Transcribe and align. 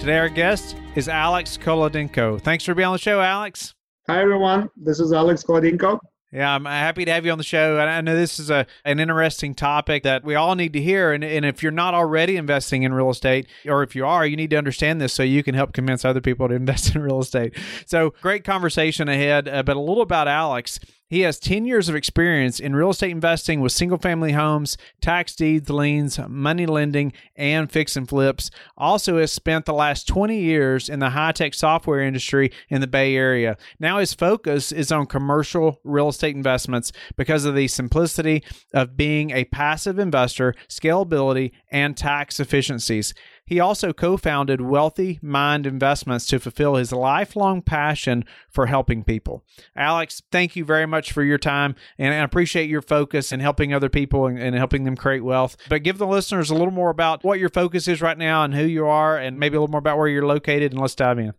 Today, 0.00 0.16
our 0.16 0.30
guest 0.30 0.76
is 0.94 1.10
Alex 1.10 1.58
Kholodenko. 1.58 2.40
Thanks 2.40 2.64
for 2.64 2.74
being 2.74 2.86
on 2.86 2.94
the 2.94 2.98
show, 2.98 3.20
Alex. 3.20 3.74
Hi, 4.08 4.22
everyone. 4.22 4.70
This 4.74 4.98
is 4.98 5.12
Alex 5.12 5.44
Kholodenko. 5.44 5.98
Yeah, 6.32 6.54
I'm 6.54 6.64
happy 6.64 7.04
to 7.04 7.12
have 7.12 7.26
you 7.26 7.32
on 7.32 7.36
the 7.36 7.44
show. 7.44 7.78
And 7.78 7.90
I 7.90 8.00
know 8.00 8.16
this 8.16 8.40
is 8.40 8.48
a 8.48 8.66
an 8.86 8.98
interesting 8.98 9.54
topic 9.54 10.02
that 10.04 10.24
we 10.24 10.36
all 10.36 10.54
need 10.54 10.72
to 10.72 10.80
hear. 10.80 11.12
And, 11.12 11.22
and 11.22 11.44
if 11.44 11.62
you're 11.62 11.70
not 11.70 11.92
already 11.92 12.38
investing 12.38 12.82
in 12.82 12.94
real 12.94 13.10
estate, 13.10 13.46
or 13.66 13.82
if 13.82 13.94
you 13.94 14.06
are, 14.06 14.24
you 14.24 14.36
need 14.36 14.48
to 14.50 14.56
understand 14.56 15.02
this 15.02 15.12
so 15.12 15.22
you 15.22 15.42
can 15.42 15.54
help 15.54 15.74
convince 15.74 16.02
other 16.02 16.22
people 16.22 16.48
to 16.48 16.54
invest 16.54 16.94
in 16.94 17.02
real 17.02 17.20
estate. 17.20 17.54
So, 17.84 18.14
great 18.22 18.42
conversation 18.42 19.06
ahead. 19.06 19.48
Uh, 19.48 19.62
but 19.62 19.76
a 19.76 19.80
little 19.80 20.02
about 20.02 20.28
Alex. 20.28 20.80
He 21.10 21.22
has 21.22 21.40
10 21.40 21.64
years 21.64 21.88
of 21.88 21.96
experience 21.96 22.60
in 22.60 22.76
real 22.76 22.90
estate 22.90 23.10
investing 23.10 23.60
with 23.60 23.72
single 23.72 23.98
family 23.98 24.30
homes, 24.30 24.78
tax 25.00 25.34
deeds, 25.34 25.68
liens, 25.68 26.20
money 26.28 26.66
lending, 26.66 27.12
and 27.34 27.70
fix 27.70 27.96
and 27.96 28.08
flips. 28.08 28.48
Also, 28.76 29.18
has 29.18 29.32
spent 29.32 29.66
the 29.66 29.74
last 29.74 30.06
20 30.06 30.38
years 30.38 30.88
in 30.88 31.00
the 31.00 31.10
high 31.10 31.32
tech 31.32 31.52
software 31.52 32.00
industry 32.00 32.52
in 32.68 32.80
the 32.80 32.86
Bay 32.86 33.16
Area. 33.16 33.56
Now, 33.80 33.98
his 33.98 34.14
focus 34.14 34.70
is 34.70 34.92
on 34.92 35.06
commercial 35.06 35.80
real 35.82 36.10
estate 36.10 36.36
investments 36.36 36.92
because 37.16 37.44
of 37.44 37.56
the 37.56 37.66
simplicity 37.66 38.44
of 38.72 38.96
being 38.96 39.32
a 39.32 39.46
passive 39.46 39.98
investor, 39.98 40.54
scalability, 40.68 41.50
and 41.72 41.96
tax 41.96 42.38
efficiencies. 42.38 43.14
He 43.50 43.58
also 43.58 43.92
co 43.92 44.16
founded 44.16 44.60
Wealthy 44.60 45.18
Mind 45.20 45.66
Investments 45.66 46.24
to 46.26 46.38
fulfill 46.38 46.76
his 46.76 46.92
lifelong 46.92 47.62
passion 47.62 48.24
for 48.48 48.66
helping 48.66 49.02
people. 49.02 49.44
Alex, 49.74 50.22
thank 50.30 50.54
you 50.54 50.64
very 50.64 50.86
much 50.86 51.10
for 51.10 51.24
your 51.24 51.36
time 51.36 51.74
and 51.98 52.14
I 52.14 52.18
appreciate 52.18 52.70
your 52.70 52.80
focus 52.80 53.32
in 53.32 53.40
helping 53.40 53.74
other 53.74 53.88
people 53.88 54.26
and, 54.26 54.38
and, 54.38 54.54
helping 54.54 54.84
them 54.84 54.96
create 54.96 55.24
wealth. 55.24 55.56
But 55.68 55.82
give 55.82 55.98
the 55.98 56.06
listeners 56.06 56.50
a 56.50 56.54
little 56.54 56.70
more 56.70 56.90
about 56.90 57.24
what 57.24 57.40
your 57.40 57.48
focus 57.48 57.88
is 57.88 58.00
right 58.00 58.16
now 58.16 58.44
and 58.44 58.54
who 58.54 58.62
you 58.62 58.86
are, 58.86 59.18
and 59.18 59.36
maybe 59.36 59.56
a 59.56 59.60
little 59.60 59.72
more 59.72 59.80
about 59.80 59.98
where 59.98 60.06
you're 60.06 60.26
located, 60.26 60.70
and 60.70 60.80
let's 60.80 60.94
dive 60.94 61.18
in. 61.18 61.34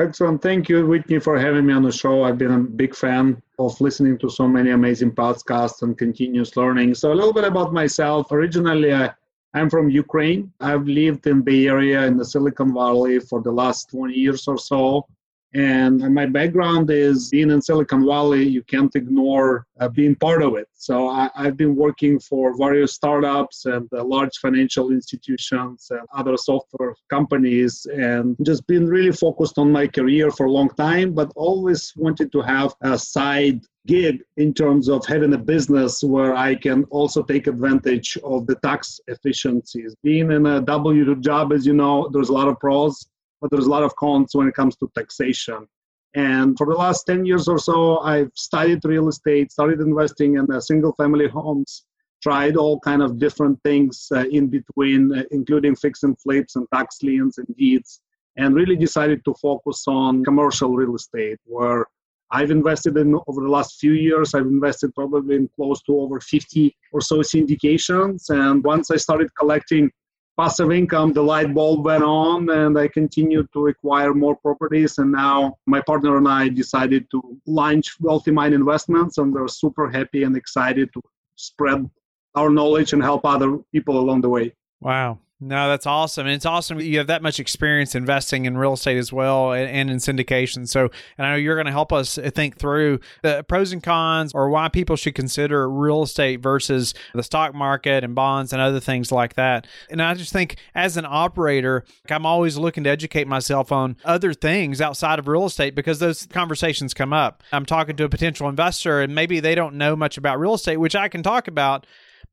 Excellent. 0.00 0.42
Thank 0.42 0.68
you, 0.68 0.84
Whitney, 0.84 1.20
for 1.20 1.38
having 1.38 1.66
me 1.66 1.74
on 1.74 1.84
the 1.84 1.92
show. 1.92 2.24
I've 2.24 2.38
been 2.38 2.50
a 2.50 2.58
big 2.58 2.96
fan 2.96 3.40
of 3.60 3.80
listening 3.80 4.18
to 4.18 4.30
so 4.30 4.48
many 4.48 4.70
amazing 4.70 5.12
podcasts 5.12 5.82
and 5.82 5.96
continuous 5.96 6.56
learning. 6.56 6.96
So, 6.96 7.12
a 7.12 7.14
little 7.14 7.32
bit 7.32 7.44
about 7.44 7.72
myself. 7.72 8.32
Originally, 8.32 8.92
I 8.92 9.12
I'm 9.54 9.68
from 9.68 9.90
Ukraine. 9.90 10.52
I've 10.60 10.86
lived 10.86 11.26
in 11.26 11.42
Bay 11.42 11.66
Area 11.66 12.06
in 12.06 12.16
the 12.16 12.24
Silicon 12.24 12.72
Valley 12.72 13.20
for 13.20 13.42
the 13.42 13.52
last 13.52 13.90
20 13.90 14.14
years 14.14 14.48
or 14.48 14.56
so. 14.56 15.06
And 15.54 16.00
my 16.14 16.26
background 16.26 16.90
is 16.90 17.28
being 17.28 17.50
in 17.50 17.60
Silicon 17.60 18.06
Valley, 18.06 18.48
you 18.48 18.62
can't 18.62 18.94
ignore 18.96 19.66
uh, 19.80 19.88
being 19.88 20.14
part 20.14 20.42
of 20.42 20.56
it. 20.56 20.68
So 20.72 21.08
I, 21.08 21.30
have 21.34 21.56
been 21.56 21.76
working 21.76 22.18
for 22.18 22.56
various 22.56 22.94
startups 22.94 23.66
and 23.66 23.88
uh, 23.92 24.02
large 24.02 24.38
financial 24.38 24.90
institutions 24.90 25.88
and 25.90 26.00
other 26.14 26.36
software 26.36 26.94
companies 27.10 27.86
and 27.92 28.36
just 28.42 28.66
been 28.66 28.86
really 28.86 29.12
focused 29.12 29.58
on 29.58 29.70
my 29.70 29.86
career 29.86 30.30
for 30.30 30.46
a 30.46 30.50
long 30.50 30.70
time, 30.70 31.12
but 31.12 31.30
always 31.36 31.92
wanted 31.96 32.32
to 32.32 32.40
have 32.40 32.74
a 32.80 32.98
side 32.98 33.60
gig 33.86 34.22
in 34.36 34.54
terms 34.54 34.88
of 34.88 35.04
having 35.06 35.34
a 35.34 35.38
business 35.38 36.02
where 36.02 36.34
I 36.34 36.54
can 36.54 36.84
also 36.84 37.22
take 37.22 37.46
advantage 37.46 38.16
of 38.24 38.46
the 38.46 38.54
tax 38.56 39.00
efficiencies. 39.08 39.94
Being 40.02 40.30
in 40.30 40.46
a 40.46 40.60
W 40.60 41.16
job, 41.16 41.52
as 41.52 41.66
you 41.66 41.74
know, 41.74 42.08
there's 42.12 42.28
a 42.28 42.32
lot 42.32 42.48
of 42.48 42.58
pros, 42.60 43.06
but 43.42 43.50
there's 43.50 43.66
a 43.66 43.70
lot 43.70 43.82
of 43.82 43.94
cons 43.96 44.30
when 44.34 44.48
it 44.48 44.54
comes 44.54 44.76
to 44.76 44.90
taxation. 44.94 45.66
And 46.14 46.56
for 46.56 46.66
the 46.66 46.74
last 46.74 47.04
10 47.04 47.26
years 47.26 47.48
or 47.48 47.58
so, 47.58 47.98
I've 47.98 48.30
studied 48.34 48.84
real 48.84 49.08
estate, 49.08 49.50
started 49.50 49.80
investing 49.80 50.36
in 50.36 50.60
single 50.60 50.92
family 50.92 51.28
homes, 51.28 51.84
tried 52.22 52.56
all 52.56 52.78
kind 52.80 53.02
of 53.02 53.18
different 53.18 53.58
things 53.64 54.06
uh, 54.14 54.24
in 54.30 54.46
between, 54.46 55.12
uh, 55.12 55.24
including 55.32 55.74
fix 55.74 56.04
and 56.04 56.18
flips 56.20 56.54
and 56.54 56.66
tax 56.72 56.98
liens 57.02 57.38
and 57.38 57.46
deeds, 57.56 58.00
and 58.36 58.54
really 58.54 58.76
decided 58.76 59.24
to 59.24 59.34
focus 59.34 59.84
on 59.88 60.24
commercial 60.24 60.70
real 60.70 60.94
estate 60.94 61.38
where 61.44 61.86
I've 62.30 62.50
invested 62.50 62.96
in 62.96 63.14
over 63.26 63.42
the 63.42 63.48
last 63.48 63.78
few 63.78 63.92
years, 63.92 64.34
I've 64.34 64.46
invested 64.46 64.94
probably 64.94 65.36
in 65.36 65.50
close 65.54 65.82
to 65.82 66.00
over 66.00 66.18
50 66.18 66.74
or 66.92 67.02
so 67.02 67.18
syndications. 67.18 68.30
And 68.30 68.64
once 68.64 68.90
I 68.90 68.96
started 68.96 69.28
collecting 69.38 69.90
passive 70.38 70.72
income, 70.72 71.12
the 71.12 71.22
light 71.22 71.54
bulb 71.54 71.84
went 71.84 72.04
on 72.04 72.48
and 72.50 72.78
I 72.78 72.88
continued 72.88 73.48
to 73.52 73.68
acquire 73.68 74.14
more 74.14 74.36
properties. 74.36 74.98
And 74.98 75.12
now 75.12 75.56
my 75.66 75.80
partner 75.80 76.16
and 76.16 76.28
I 76.28 76.48
decided 76.48 77.10
to 77.10 77.38
launch 77.46 77.96
Wealthy 78.00 78.30
Mind 78.30 78.54
Investments, 78.54 79.18
and 79.18 79.32
we're 79.32 79.48
super 79.48 79.90
happy 79.90 80.22
and 80.24 80.36
excited 80.36 80.92
to 80.94 81.02
spread 81.36 81.88
our 82.34 82.50
knowledge 82.50 82.92
and 82.92 83.02
help 83.02 83.24
other 83.24 83.58
people 83.72 83.98
along 83.98 84.22
the 84.22 84.28
way. 84.28 84.54
Wow. 84.80 85.18
No, 85.44 85.68
that's 85.68 85.86
awesome. 85.86 86.26
And 86.28 86.36
it's 86.36 86.46
awesome 86.46 86.78
you 86.78 86.98
have 86.98 87.08
that 87.08 87.20
much 87.20 87.40
experience 87.40 87.96
investing 87.96 88.44
in 88.44 88.56
real 88.56 88.74
estate 88.74 88.96
as 88.96 89.12
well 89.12 89.52
and, 89.52 89.68
and 89.68 89.90
in 89.90 89.96
syndication. 89.96 90.68
So, 90.68 90.88
and 91.18 91.26
I 91.26 91.30
know 91.30 91.36
you're 91.36 91.56
going 91.56 91.66
to 91.66 91.72
help 91.72 91.92
us 91.92 92.16
uh, 92.16 92.30
think 92.32 92.58
through 92.58 93.00
the 93.22 93.44
pros 93.48 93.72
and 93.72 93.82
cons 93.82 94.32
or 94.34 94.48
why 94.50 94.68
people 94.68 94.94
should 94.94 95.16
consider 95.16 95.68
real 95.68 96.04
estate 96.04 96.40
versus 96.40 96.94
the 97.12 97.24
stock 97.24 97.54
market 97.56 98.04
and 98.04 98.14
bonds 98.14 98.52
and 98.52 98.62
other 98.62 98.78
things 98.78 99.10
like 99.10 99.34
that. 99.34 99.66
And 99.90 100.00
I 100.00 100.14
just 100.14 100.32
think 100.32 100.58
as 100.76 100.96
an 100.96 101.06
operator, 101.08 101.84
I'm 102.08 102.24
always 102.24 102.56
looking 102.56 102.84
to 102.84 102.90
educate 102.90 103.26
myself 103.26 103.72
on 103.72 103.96
other 104.04 104.32
things 104.32 104.80
outside 104.80 105.18
of 105.18 105.26
real 105.26 105.46
estate 105.46 105.74
because 105.74 105.98
those 105.98 106.24
conversations 106.26 106.94
come 106.94 107.12
up. 107.12 107.42
I'm 107.50 107.66
talking 107.66 107.96
to 107.96 108.04
a 108.04 108.08
potential 108.08 108.48
investor 108.48 109.00
and 109.00 109.12
maybe 109.12 109.40
they 109.40 109.56
don't 109.56 109.74
know 109.74 109.96
much 109.96 110.16
about 110.16 110.38
real 110.38 110.54
estate, 110.54 110.76
which 110.76 110.94
I 110.94 111.08
can 111.08 111.24
talk 111.24 111.48
about 111.48 111.84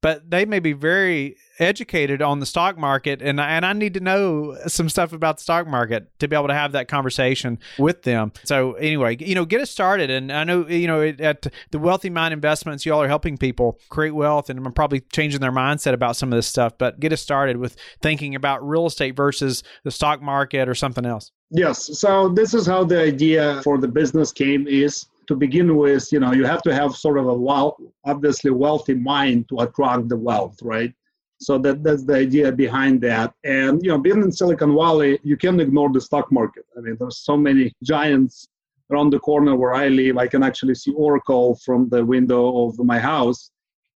but 0.01 0.29
they 0.29 0.45
may 0.45 0.59
be 0.59 0.73
very 0.73 1.35
educated 1.59 2.21
on 2.21 2.39
the 2.39 2.45
stock 2.45 2.77
market 2.77 3.21
and 3.21 3.39
and 3.39 3.65
I 3.65 3.73
need 3.73 3.93
to 3.95 3.99
know 3.99 4.55
some 4.67 4.87
stuff 4.87 5.11
about 5.11 5.37
the 5.37 5.43
stock 5.43 5.67
market 5.67 6.09
to 6.19 6.27
be 6.27 6.35
able 6.35 6.47
to 6.47 6.53
have 6.53 6.71
that 6.71 6.87
conversation 6.87 7.59
with 7.77 8.03
them. 8.03 8.31
So 8.45 8.73
anyway, 8.73 9.17
you 9.19 9.35
know, 9.35 9.45
get 9.45 9.59
us 9.59 9.69
started 9.69 10.09
and 10.09 10.31
I 10.31 10.43
know 10.45 10.67
you 10.67 10.87
know 10.87 11.01
at 11.01 11.47
the 11.71 11.79
Wealthy 11.79 12.09
Mind 12.09 12.33
Investments 12.33 12.85
y'all 12.85 13.01
are 13.01 13.07
helping 13.07 13.37
people 13.37 13.79
create 13.89 14.11
wealth 14.11 14.49
and 14.49 14.65
I'm 14.65 14.73
probably 14.73 15.01
changing 15.01 15.41
their 15.41 15.51
mindset 15.51 15.93
about 15.93 16.15
some 16.15 16.31
of 16.31 16.37
this 16.37 16.47
stuff, 16.47 16.77
but 16.77 16.99
get 16.99 17.11
us 17.11 17.21
started 17.21 17.57
with 17.57 17.75
thinking 18.01 18.35
about 18.35 18.67
real 18.67 18.85
estate 18.85 19.15
versus 19.15 19.63
the 19.83 19.91
stock 19.91 20.21
market 20.21 20.69
or 20.69 20.75
something 20.75 21.05
else. 21.05 21.31
Yes. 21.51 21.99
So 21.99 22.29
this 22.29 22.53
is 22.53 22.65
how 22.65 22.83
the 22.83 23.01
idea 23.01 23.61
for 23.63 23.77
the 23.77 23.87
business 23.87 24.31
came 24.31 24.67
is 24.67 25.07
to 25.29 25.35
begin 25.35 25.75
with, 25.75 26.11
you 26.11 26.19
know, 26.19 26.31
you 26.31 26.43
have 26.43 26.63
to 26.63 26.73
have 26.73 26.95
sort 26.95 27.19
of 27.19 27.27
a 27.27 27.33
well, 27.33 27.77
obviously 28.03 28.49
wealthy 28.49 28.95
mind 28.95 29.47
to 29.47 29.59
attract 29.59 30.09
the 30.09 30.17
wealth, 30.17 30.57
right? 30.63 30.91
So 31.39 31.59
that 31.59 31.83
that's 31.83 32.03
the 32.03 32.15
idea 32.15 32.51
behind 32.51 32.99
that. 33.01 33.33
And 33.43 33.79
you 33.83 33.89
know, 33.91 33.99
being 33.99 34.23
in 34.23 34.31
Silicon 34.31 34.73
Valley, 34.75 35.19
you 35.23 35.37
can't 35.37 35.61
ignore 35.61 35.91
the 35.93 36.01
stock 36.01 36.31
market. 36.31 36.65
I 36.75 36.81
mean, 36.81 36.97
there's 36.99 37.19
so 37.19 37.37
many 37.37 37.71
giants 37.83 38.47
around 38.91 39.11
the 39.11 39.19
corner 39.19 39.55
where 39.55 39.75
I 39.75 39.87
live. 39.87 40.17
I 40.17 40.25
can 40.25 40.41
actually 40.41 40.73
see 40.73 40.93
Oracle 40.93 41.59
from 41.63 41.87
the 41.89 42.03
window 42.03 42.65
of 42.65 42.79
my 42.79 42.97
house. 42.97 43.51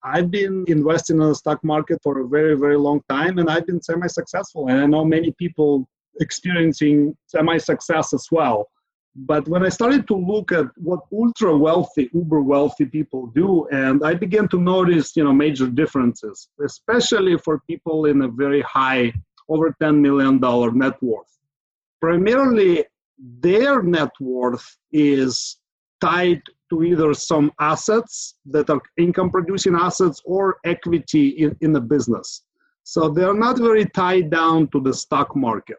I've 0.05 0.31
been 0.31 0.67
investing 0.69 1.17
in 1.17 1.29
the 1.29 1.35
stock 1.35 1.65
market 1.65 1.99
for 2.03 2.21
a 2.21 2.29
very, 2.29 2.57
very 2.59 2.77
long 2.77 3.01
time, 3.09 3.39
and 3.39 3.49
I've 3.49 3.67
been 3.67 3.81
semi-successful. 3.81 4.69
And 4.69 4.79
I 4.83 4.87
know 4.87 5.05
many 5.05 5.33
people 5.39 5.89
experiencing 6.21 7.17
semi-success 7.29 8.13
as 8.13 8.27
well. 8.31 8.69
But 9.15 9.47
when 9.47 9.65
I 9.65 9.69
started 9.69 10.09
to 10.09 10.17
look 10.17 10.53
at 10.53 10.67
what 10.77 11.01
ultra 11.13 11.57
wealthy, 11.57 12.09
uber 12.15 12.41
wealthy 12.41 12.87
people 12.87 13.27
do, 13.27 13.67
and 13.69 14.03
I 14.03 14.15
began 14.15 14.49
to 14.49 14.61
notice, 14.61 15.15
you 15.17 15.25
know, 15.25 15.33
major 15.35 15.69
differences, 15.69 16.49
especially 16.65 17.37
for 17.37 17.61
people 17.67 18.07
in 18.07 18.23
a 18.23 18.29
very 18.29 18.63
high, 18.63 19.13
over 19.51 19.77
$10 19.83 20.01
million 20.01 20.41
net 20.79 21.03
worth. 21.03 21.39
Primarily, 22.01 22.87
their 23.41 23.83
net 23.83 24.11
worth 24.19 24.79
is 24.93 25.59
tied 26.01 26.41
to 26.71 26.83
either 26.83 27.13
some 27.13 27.53
assets 27.61 28.37
that 28.47 28.71
are 28.71 28.81
income 28.97 29.31
producing 29.31 29.75
assets 29.75 30.23
or 30.25 30.57
equity 30.65 31.29
in, 31.29 31.55
in 31.61 31.73
the 31.73 31.81
business. 31.81 32.45
So 32.83 33.11
they're 33.11 33.35
not 33.35 33.59
very 33.59 33.85
tied 33.85 34.31
down 34.31 34.69
to 34.69 34.81
the 34.81 34.95
stock 34.95 35.37
market 35.37 35.77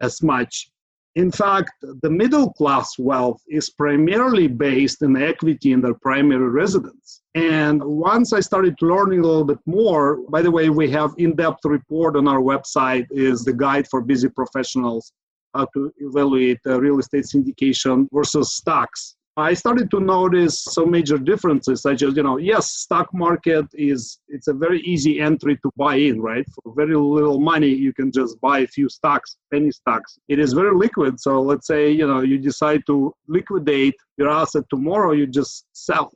as 0.00 0.22
much 0.22 0.72
in 1.14 1.30
fact, 1.30 1.72
the 2.02 2.10
middle 2.10 2.52
class 2.54 2.98
wealth 2.98 3.42
is 3.48 3.68
primarily 3.68 4.46
based 4.48 5.02
in 5.02 5.20
equity 5.20 5.72
in 5.72 5.82
their 5.82 5.94
primary 5.94 6.48
residence. 6.48 7.22
And 7.34 7.82
once 7.84 8.32
I 8.32 8.40
started 8.40 8.76
learning 8.80 9.20
a 9.20 9.26
little 9.26 9.44
bit 9.44 9.58
more, 9.66 10.18
by 10.30 10.40
the 10.40 10.50
way, 10.50 10.70
we 10.70 10.90
have 10.90 11.12
in-depth 11.18 11.64
report 11.64 12.16
on 12.16 12.26
our 12.28 12.40
website 12.40 13.06
is 13.10 13.44
the 13.44 13.52
guide 13.52 13.86
for 13.88 14.00
busy 14.00 14.28
professionals 14.28 15.12
how 15.54 15.66
to 15.74 15.92
evaluate 15.98 16.58
real 16.64 16.98
estate 16.98 17.24
syndication 17.24 18.08
versus 18.12 18.54
stocks. 18.54 19.16
I 19.36 19.54
started 19.54 19.90
to 19.92 20.00
notice 20.00 20.62
some 20.62 20.90
major 20.90 21.16
differences, 21.16 21.80
such 21.80 22.02
as, 22.02 22.14
you 22.14 22.22
know, 22.22 22.36
yes, 22.36 22.72
stock 22.72 23.08
market 23.14 23.64
is, 23.72 24.18
it's 24.28 24.48
a 24.48 24.52
very 24.52 24.82
easy 24.82 25.20
entry 25.20 25.56
to 25.56 25.70
buy 25.74 25.94
in, 25.94 26.20
right? 26.20 26.44
For 26.54 26.74
very 26.74 26.94
little 26.94 27.40
money, 27.40 27.68
you 27.68 27.94
can 27.94 28.12
just 28.12 28.38
buy 28.42 28.58
a 28.58 28.66
few 28.66 28.90
stocks, 28.90 29.38
penny 29.50 29.70
stocks. 29.70 30.18
It 30.28 30.38
is 30.38 30.52
very 30.52 30.76
liquid. 30.76 31.18
So 31.18 31.40
let's 31.40 31.66
say, 31.66 31.90
you 31.90 32.06
know, 32.06 32.20
you 32.20 32.36
decide 32.36 32.82
to 32.88 33.14
liquidate 33.26 33.94
your 34.18 34.28
asset 34.28 34.64
tomorrow, 34.68 35.12
you 35.12 35.26
just 35.26 35.64
sell. 35.72 36.12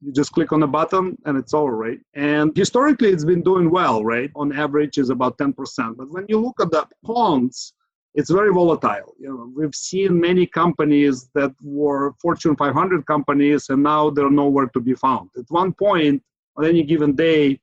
You 0.00 0.12
just 0.12 0.30
click 0.30 0.52
on 0.52 0.60
the 0.60 0.68
button 0.68 1.16
and 1.24 1.36
it's 1.36 1.54
over, 1.54 1.76
right? 1.76 1.98
And 2.14 2.56
historically, 2.56 3.08
it's 3.08 3.24
been 3.24 3.42
doing 3.42 3.68
well, 3.68 4.04
right? 4.04 4.30
On 4.36 4.56
average, 4.56 4.98
is 4.98 5.10
about 5.10 5.38
10%. 5.38 5.54
But 5.96 6.08
when 6.10 6.26
you 6.28 6.38
look 6.38 6.60
at 6.60 6.70
the 6.70 6.86
bonds, 7.02 7.72
it's 8.14 8.30
very 8.30 8.52
volatile. 8.52 9.14
You 9.18 9.28
know, 9.28 9.52
we've 9.54 9.74
seen 9.74 10.20
many 10.20 10.46
companies 10.46 11.28
that 11.34 11.52
were 11.62 12.12
Fortune 12.22 12.56
500 12.56 13.06
companies, 13.06 13.68
and 13.70 13.82
now 13.82 14.10
they're 14.10 14.30
nowhere 14.30 14.68
to 14.68 14.80
be 14.80 14.94
found. 14.94 15.30
At 15.36 15.46
one 15.48 15.72
point, 15.72 16.22
on 16.56 16.64
any 16.64 16.84
given 16.84 17.16
day, 17.16 17.60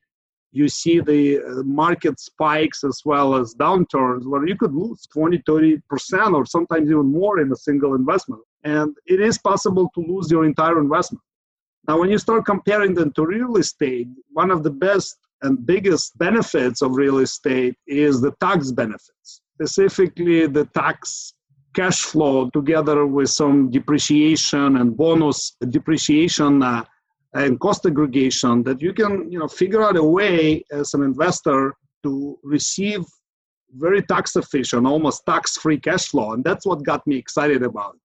you 0.54 0.68
see 0.68 1.00
the 1.00 1.38
uh, 1.38 1.62
market 1.62 2.20
spikes 2.20 2.84
as 2.84 3.00
well 3.06 3.34
as 3.34 3.54
downturns 3.54 4.26
where 4.26 4.46
you 4.46 4.54
could 4.54 4.74
lose 4.74 5.06
20, 5.06 5.42
30 5.46 5.80
percent, 5.88 6.34
or 6.34 6.44
sometimes 6.44 6.90
even 6.90 7.10
more 7.10 7.40
in 7.40 7.50
a 7.50 7.56
single 7.56 7.94
investment. 7.94 8.42
And 8.62 8.94
it 9.06 9.20
is 9.20 9.38
possible 9.38 9.90
to 9.94 10.00
lose 10.00 10.30
your 10.30 10.44
entire 10.44 10.78
investment. 10.78 11.22
Now, 11.88 11.98
when 11.98 12.10
you 12.10 12.18
start 12.18 12.44
comparing 12.44 12.92
them 12.92 13.12
to 13.12 13.26
real 13.26 13.56
estate, 13.56 14.08
one 14.30 14.50
of 14.50 14.62
the 14.62 14.70
best 14.70 15.16
and 15.40 15.64
biggest 15.66 16.16
benefits 16.18 16.82
of 16.82 16.92
real 16.92 17.18
estate 17.18 17.74
is 17.86 18.20
the 18.20 18.32
tax 18.38 18.70
benefits 18.70 19.41
specifically 19.54 20.46
the 20.46 20.64
tax 20.74 21.34
cash 21.74 22.00
flow 22.00 22.50
together 22.50 23.06
with 23.06 23.30
some 23.30 23.70
depreciation 23.70 24.76
and 24.76 24.96
bonus 24.96 25.56
depreciation 25.70 26.62
uh, 26.62 26.84
and 27.34 27.58
cost 27.60 27.82
segregation 27.82 28.62
that 28.62 28.80
you 28.82 28.92
can 28.92 29.30
you 29.30 29.38
know 29.38 29.48
figure 29.48 29.82
out 29.82 29.96
a 29.96 30.04
way 30.04 30.62
as 30.70 30.92
an 30.94 31.02
investor 31.02 31.74
to 32.02 32.38
receive 32.42 33.02
very 33.76 34.02
tax 34.02 34.36
efficient 34.36 34.86
almost 34.86 35.24
tax 35.24 35.56
free 35.56 35.78
cash 35.78 36.08
flow 36.08 36.32
and 36.32 36.44
that's 36.44 36.66
what 36.66 36.84
got 36.84 37.06
me 37.06 37.16
excited 37.16 37.62
about 37.62 37.94
it. 37.94 38.00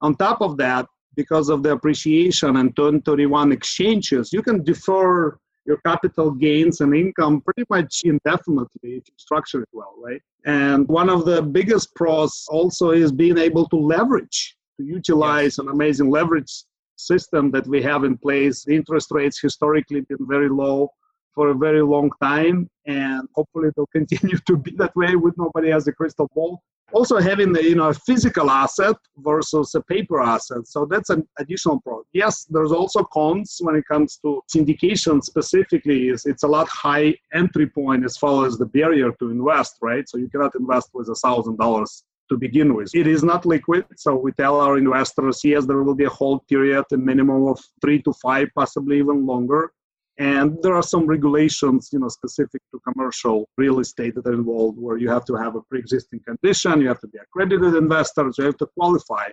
on 0.00 0.14
top 0.14 0.40
of 0.40 0.56
that 0.56 0.86
because 1.16 1.48
of 1.48 1.64
the 1.64 1.72
appreciation 1.72 2.50
and 2.50 2.68
1031 2.76 3.50
exchanges 3.50 4.32
you 4.32 4.42
can 4.42 4.62
defer 4.62 5.36
your 5.68 5.76
capital 5.84 6.30
gains 6.30 6.80
and 6.80 6.96
income 6.96 7.42
pretty 7.42 7.64
much 7.68 8.00
indefinitely 8.04 8.90
if 8.98 9.04
you 9.06 9.14
structure 9.18 9.60
it 9.62 9.68
well, 9.72 9.94
right? 10.02 10.22
And 10.46 10.88
one 10.88 11.10
of 11.10 11.26
the 11.26 11.42
biggest 11.42 11.94
pros 11.94 12.46
also 12.48 12.90
is 12.90 13.12
being 13.12 13.36
able 13.36 13.68
to 13.68 13.76
leverage, 13.76 14.56
to 14.78 14.84
utilize 14.84 15.58
an 15.58 15.68
amazing 15.68 16.08
leverage 16.10 16.52
system 16.96 17.50
that 17.50 17.66
we 17.66 17.82
have 17.82 18.04
in 18.04 18.16
place. 18.16 18.64
The 18.64 18.74
interest 18.74 19.08
rates 19.10 19.38
historically 19.40 20.00
been 20.00 20.26
very 20.26 20.48
low 20.48 20.90
for 21.38 21.50
a 21.50 21.54
very 21.66 21.82
long 21.94 22.10
time, 22.20 22.68
and 22.86 23.22
hopefully 23.36 23.68
they'll 23.74 23.94
continue 24.00 24.38
to 24.48 24.56
be 24.56 24.72
that 24.82 24.94
way 24.96 25.14
with 25.14 25.34
nobody 25.38 25.70
has 25.70 25.86
a 25.86 25.92
crystal 25.92 26.28
ball 26.34 26.60
also 26.92 27.18
having 27.18 27.52
the 27.52 27.62
you 27.62 27.74
know 27.74 27.88
a 27.88 27.94
physical 28.08 28.50
asset 28.50 28.96
versus 29.18 29.74
a 29.74 29.82
paper 29.82 30.22
asset 30.22 30.66
so 30.66 30.86
that's 30.86 31.10
an 31.10 31.22
additional 31.38 31.78
pro 31.82 32.02
yes 32.12 32.46
there's 32.48 32.72
also 32.72 33.02
cons 33.12 33.58
when 33.60 33.76
it 33.76 33.84
comes 33.92 34.18
to 34.22 34.40
syndication 34.54 35.22
specifically 35.22 36.08
is 36.08 36.24
it's 36.24 36.44
a 36.44 36.48
lot 36.56 36.66
high 36.68 37.14
entry 37.34 37.66
point 37.66 38.06
as 38.06 38.16
far 38.16 38.46
as 38.46 38.56
the 38.56 38.64
barrier 38.78 39.10
to 39.18 39.30
invest 39.30 39.76
right 39.82 40.08
so 40.08 40.16
you 40.16 40.30
cannot 40.30 40.54
invest 40.54 40.88
with 40.94 41.08
a 41.10 41.14
thousand 41.16 41.56
dollars 41.58 42.04
to 42.28 42.36
begin 42.36 42.74
with. 42.74 42.94
It 42.94 43.06
is 43.06 43.24
not 43.24 43.46
liquid, 43.46 43.86
so 43.96 44.14
we 44.14 44.32
tell 44.32 44.60
our 44.60 44.76
investors, 44.76 45.40
yes, 45.44 45.64
there 45.66 45.82
will 45.82 45.94
be 45.94 46.04
a 46.04 46.10
hold 46.10 46.46
period, 46.46 46.84
a 46.92 46.96
minimum 46.96 47.46
of 47.48 47.58
three 47.80 48.02
to 48.02 48.12
five, 48.12 48.48
possibly 48.54 48.98
even 48.98 49.26
longer. 49.26 49.72
And 50.18 50.58
there 50.62 50.74
are 50.74 50.82
some 50.82 51.06
regulations, 51.06 51.90
you 51.92 52.00
know, 52.00 52.08
specific 52.08 52.60
to 52.72 52.80
commercial 52.80 53.48
real 53.56 53.78
estate 53.78 54.16
that 54.16 54.26
are 54.26 54.32
involved 54.32 54.76
where 54.78 54.98
you 54.98 55.08
have 55.08 55.24
to 55.26 55.34
have 55.36 55.54
a 55.54 55.62
pre-existing 55.62 56.20
condition, 56.26 56.80
you 56.80 56.88
have 56.88 57.00
to 57.00 57.06
be 57.06 57.18
accredited 57.18 57.74
investors, 57.74 58.36
you 58.36 58.44
have 58.44 58.56
to 58.58 58.66
qualify. 58.76 59.28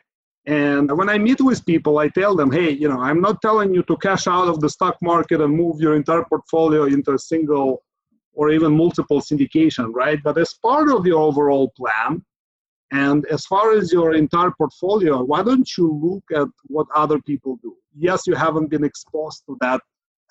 And 0.45 0.95
when 0.95 1.09
I 1.09 1.17
meet 1.17 1.41
with 1.41 1.65
people, 1.65 1.97
I 1.97 2.09
tell 2.09 2.35
them, 2.35 2.51
hey, 2.51 2.69
you 2.69 2.87
know, 2.87 2.99
I'm 2.99 3.19
not 3.19 3.41
telling 3.41 3.73
you 3.73 3.81
to 3.83 3.97
cash 3.97 4.27
out 4.27 4.47
of 4.47 4.59
the 4.59 4.69
stock 4.69 4.95
market 5.01 5.41
and 5.41 5.55
move 5.55 5.81
your 5.81 5.95
entire 5.95 6.23
portfolio 6.23 6.83
into 6.83 7.13
a 7.13 7.19
single 7.19 7.83
or 8.33 8.51
even 8.51 8.77
multiple 8.77 9.21
syndication, 9.21 9.89
right? 9.91 10.19
But 10.23 10.37
as 10.37 10.53
part 10.61 10.91
of 10.91 11.07
your 11.07 11.19
overall 11.19 11.71
plan, 11.75 12.23
and 12.91 13.25
as 13.25 13.45
far 13.45 13.71
as 13.71 13.91
your 13.91 14.13
entire 14.13 14.51
portfolio, 14.51 15.23
why 15.23 15.41
don't 15.41 15.67
you 15.77 15.91
look 15.91 16.39
at 16.39 16.47
what 16.67 16.85
other 16.93 17.19
people 17.21 17.57
do? 17.63 17.75
Yes, 17.97 18.27
you 18.27 18.35
haven't 18.35 18.69
been 18.69 18.83
exposed 18.83 19.43
to 19.47 19.57
that 19.61 19.81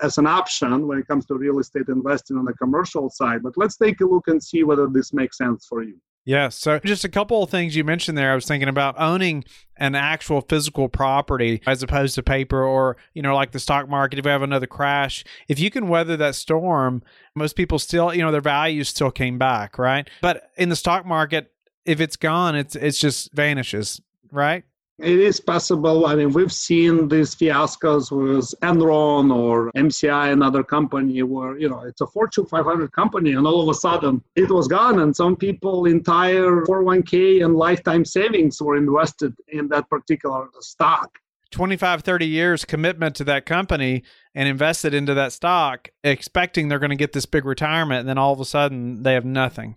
as 0.03 0.19
an 0.19 0.27
option 0.27 0.87
when 0.87 0.99
it 0.99 1.07
comes 1.07 1.27
to 1.27 1.35
real 1.35 1.59
estate 1.59 1.89
investing 1.89 2.37
on 2.37 2.45
the 2.45 2.53
commercial 2.55 3.11
side. 3.11 3.43
But 3.43 3.57
let's 3.57 3.77
take 3.77 4.01
a 4.01 4.05
look 4.05 4.29
and 4.29 4.43
see 4.43 4.65
whether 4.65 4.87
this 4.87 5.13
makes 5.13 5.39
sense 5.39 5.67
for 5.67 5.83
you. 5.83 6.01
Yeah. 6.25 6.49
So, 6.49 6.79
just 6.79 7.05
a 7.05 7.09
couple 7.09 7.43
of 7.43 7.51
things 7.51 7.77
you 7.77 7.85
mentioned 7.85 8.17
there. 8.17 8.33
I 8.33 8.35
was 8.35 8.47
thinking 8.47 8.69
about 8.69 8.99
owning 8.99 9.45
an 9.77 9.95
actual 9.95 10.41
physical 10.41 10.89
property 10.89 11.61
as 11.67 11.83
opposed 11.83 12.15
to 12.15 12.23
paper 12.23 12.65
or, 12.65 12.97
you 13.13 13.21
know, 13.21 13.35
like 13.35 13.53
the 13.53 13.61
stock 13.61 13.89
market. 13.89 14.19
If 14.19 14.25
we 14.25 14.31
have 14.31 14.43
another 14.43 14.67
crash, 14.67 15.23
if 15.49 15.59
you 15.59 15.71
can 15.71 15.89
weather 15.89 16.17
that 16.17 16.35
storm, 16.35 17.03
most 17.35 17.57
people 17.57 17.79
still, 17.79 18.15
you 18.15 18.23
know, 18.23 18.33
their 18.33 18.41
values 18.41 18.89
still 18.89 19.11
came 19.11 19.37
back, 19.37 19.79
right? 19.79 20.09
But 20.23 20.51
in 20.57 20.71
the 20.71 20.77
stock 20.77 21.05
market, 21.05 21.53
if 21.85 22.01
it's 22.01 22.17
gone, 22.17 22.57
it's 22.57 22.75
it's 22.75 22.99
just 22.99 23.33
vanishes, 23.35 24.01
right? 24.33 24.65
It 24.99 25.19
is 25.19 25.41
possible. 25.41 26.07
I 26.07 26.15
mean, 26.15 26.33
we've 26.33 26.53
seen 26.53 27.09
these 27.09 27.35
fiascos 27.35 28.13
with 28.13 28.55
Enron 28.63 29.35
or 29.35 29.73
MCI, 29.73 30.33
another 30.33 30.63
company 30.63 31.21
where, 31.25 31.59
you 31.59 31.69
know, 31.69 31.81
it's 31.81 32.01
a 32.01 32.07
Fortune 32.07 32.47
500 32.47 32.93
company 32.93 33.33
and 33.33 33.45
all 33.45 33.61
of 33.61 33.69
a 33.69 33.75
sudden 33.75 34.23
it 34.37 34.49
was 34.49 34.69
gone. 34.69 35.01
And 35.01 35.15
some 35.15 35.35
people 35.35 35.87
entire 35.87 36.63
401k 36.63 37.45
and 37.45 37.57
lifetime 37.57 38.05
savings 38.05 38.63
were 38.63 38.77
invested 38.77 39.35
in 39.49 39.67
that 39.69 39.91
particular 39.91 40.49
stock. 40.61 41.11
25, 41.51 42.03
30 42.03 42.27
years 42.27 42.65
commitment 42.65 43.17
to 43.17 43.25
that 43.25 43.47
company 43.47 44.05
and 44.35 44.49
invested 44.49 44.95
into 44.95 45.15
that 45.15 45.33
stock, 45.33 45.89
expecting 46.05 46.69
they're 46.69 46.79
going 46.79 46.91
to 46.91 46.97
get 46.97 47.13
this 47.13 47.27
big 47.27 47.45
retirement. 47.45 48.01
And 48.01 48.09
then 48.09 48.19
all 48.19 48.33
of 48.33 48.41
a 48.41 48.45
sudden 48.45 49.03
they 49.03 49.15
have 49.15 49.25
nothing. 49.25 49.77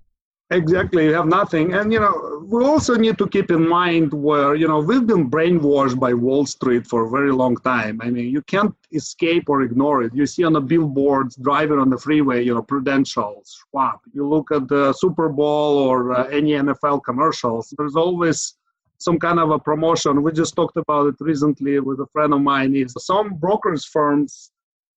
Exactly, 0.49 1.03
you 1.05 1.13
have 1.13 1.27
nothing. 1.27 1.73
And, 1.73 1.91
you 1.91 1.99
know, 1.99 2.45
we 2.47 2.63
also 2.63 2.95
need 2.95 3.17
to 3.17 3.27
keep 3.27 3.51
in 3.51 3.67
mind 3.67 4.13
where, 4.13 4.55
you 4.55 4.65
know, 4.65 4.79
we've 4.79 5.05
been 5.05 5.29
brainwashed 5.29 5.99
by 5.99 6.13
Wall 6.13 6.45
Street 6.45 6.87
for 6.87 7.05
a 7.05 7.09
very 7.09 7.33
long 7.33 7.57
time. 7.57 7.99
I 8.01 8.09
mean, 8.09 8.29
you 8.31 8.41
can't 8.43 8.73
escape 8.93 9.49
or 9.49 9.63
ignore 9.63 10.03
it. 10.03 10.15
You 10.15 10.25
see 10.25 10.45
on 10.45 10.53
the 10.53 10.61
billboards, 10.61 11.35
driving 11.35 11.79
on 11.79 11.89
the 11.89 11.97
freeway, 11.97 12.45
you 12.45 12.53
know, 12.53 12.61
Prudential, 12.61 13.43
Schwab. 13.45 13.99
You 14.13 14.25
look 14.25 14.49
at 14.53 14.69
the 14.69 14.93
Super 14.93 15.27
Bowl 15.27 15.79
or 15.79 16.13
uh, 16.13 16.27
any 16.27 16.51
NFL 16.51 17.03
commercials, 17.03 17.73
there's 17.77 17.97
always 17.97 18.55
some 18.99 19.19
kind 19.19 19.39
of 19.39 19.51
a 19.51 19.59
promotion. 19.59 20.23
We 20.23 20.31
just 20.31 20.55
talked 20.55 20.77
about 20.77 21.07
it 21.07 21.15
recently 21.19 21.77
with 21.81 21.99
a 21.99 22.07
friend 22.13 22.33
of 22.33 22.39
mine. 22.39 22.73
Is 22.73 22.95
some 22.99 23.33
brokers 23.35 23.83
firms 23.83 24.51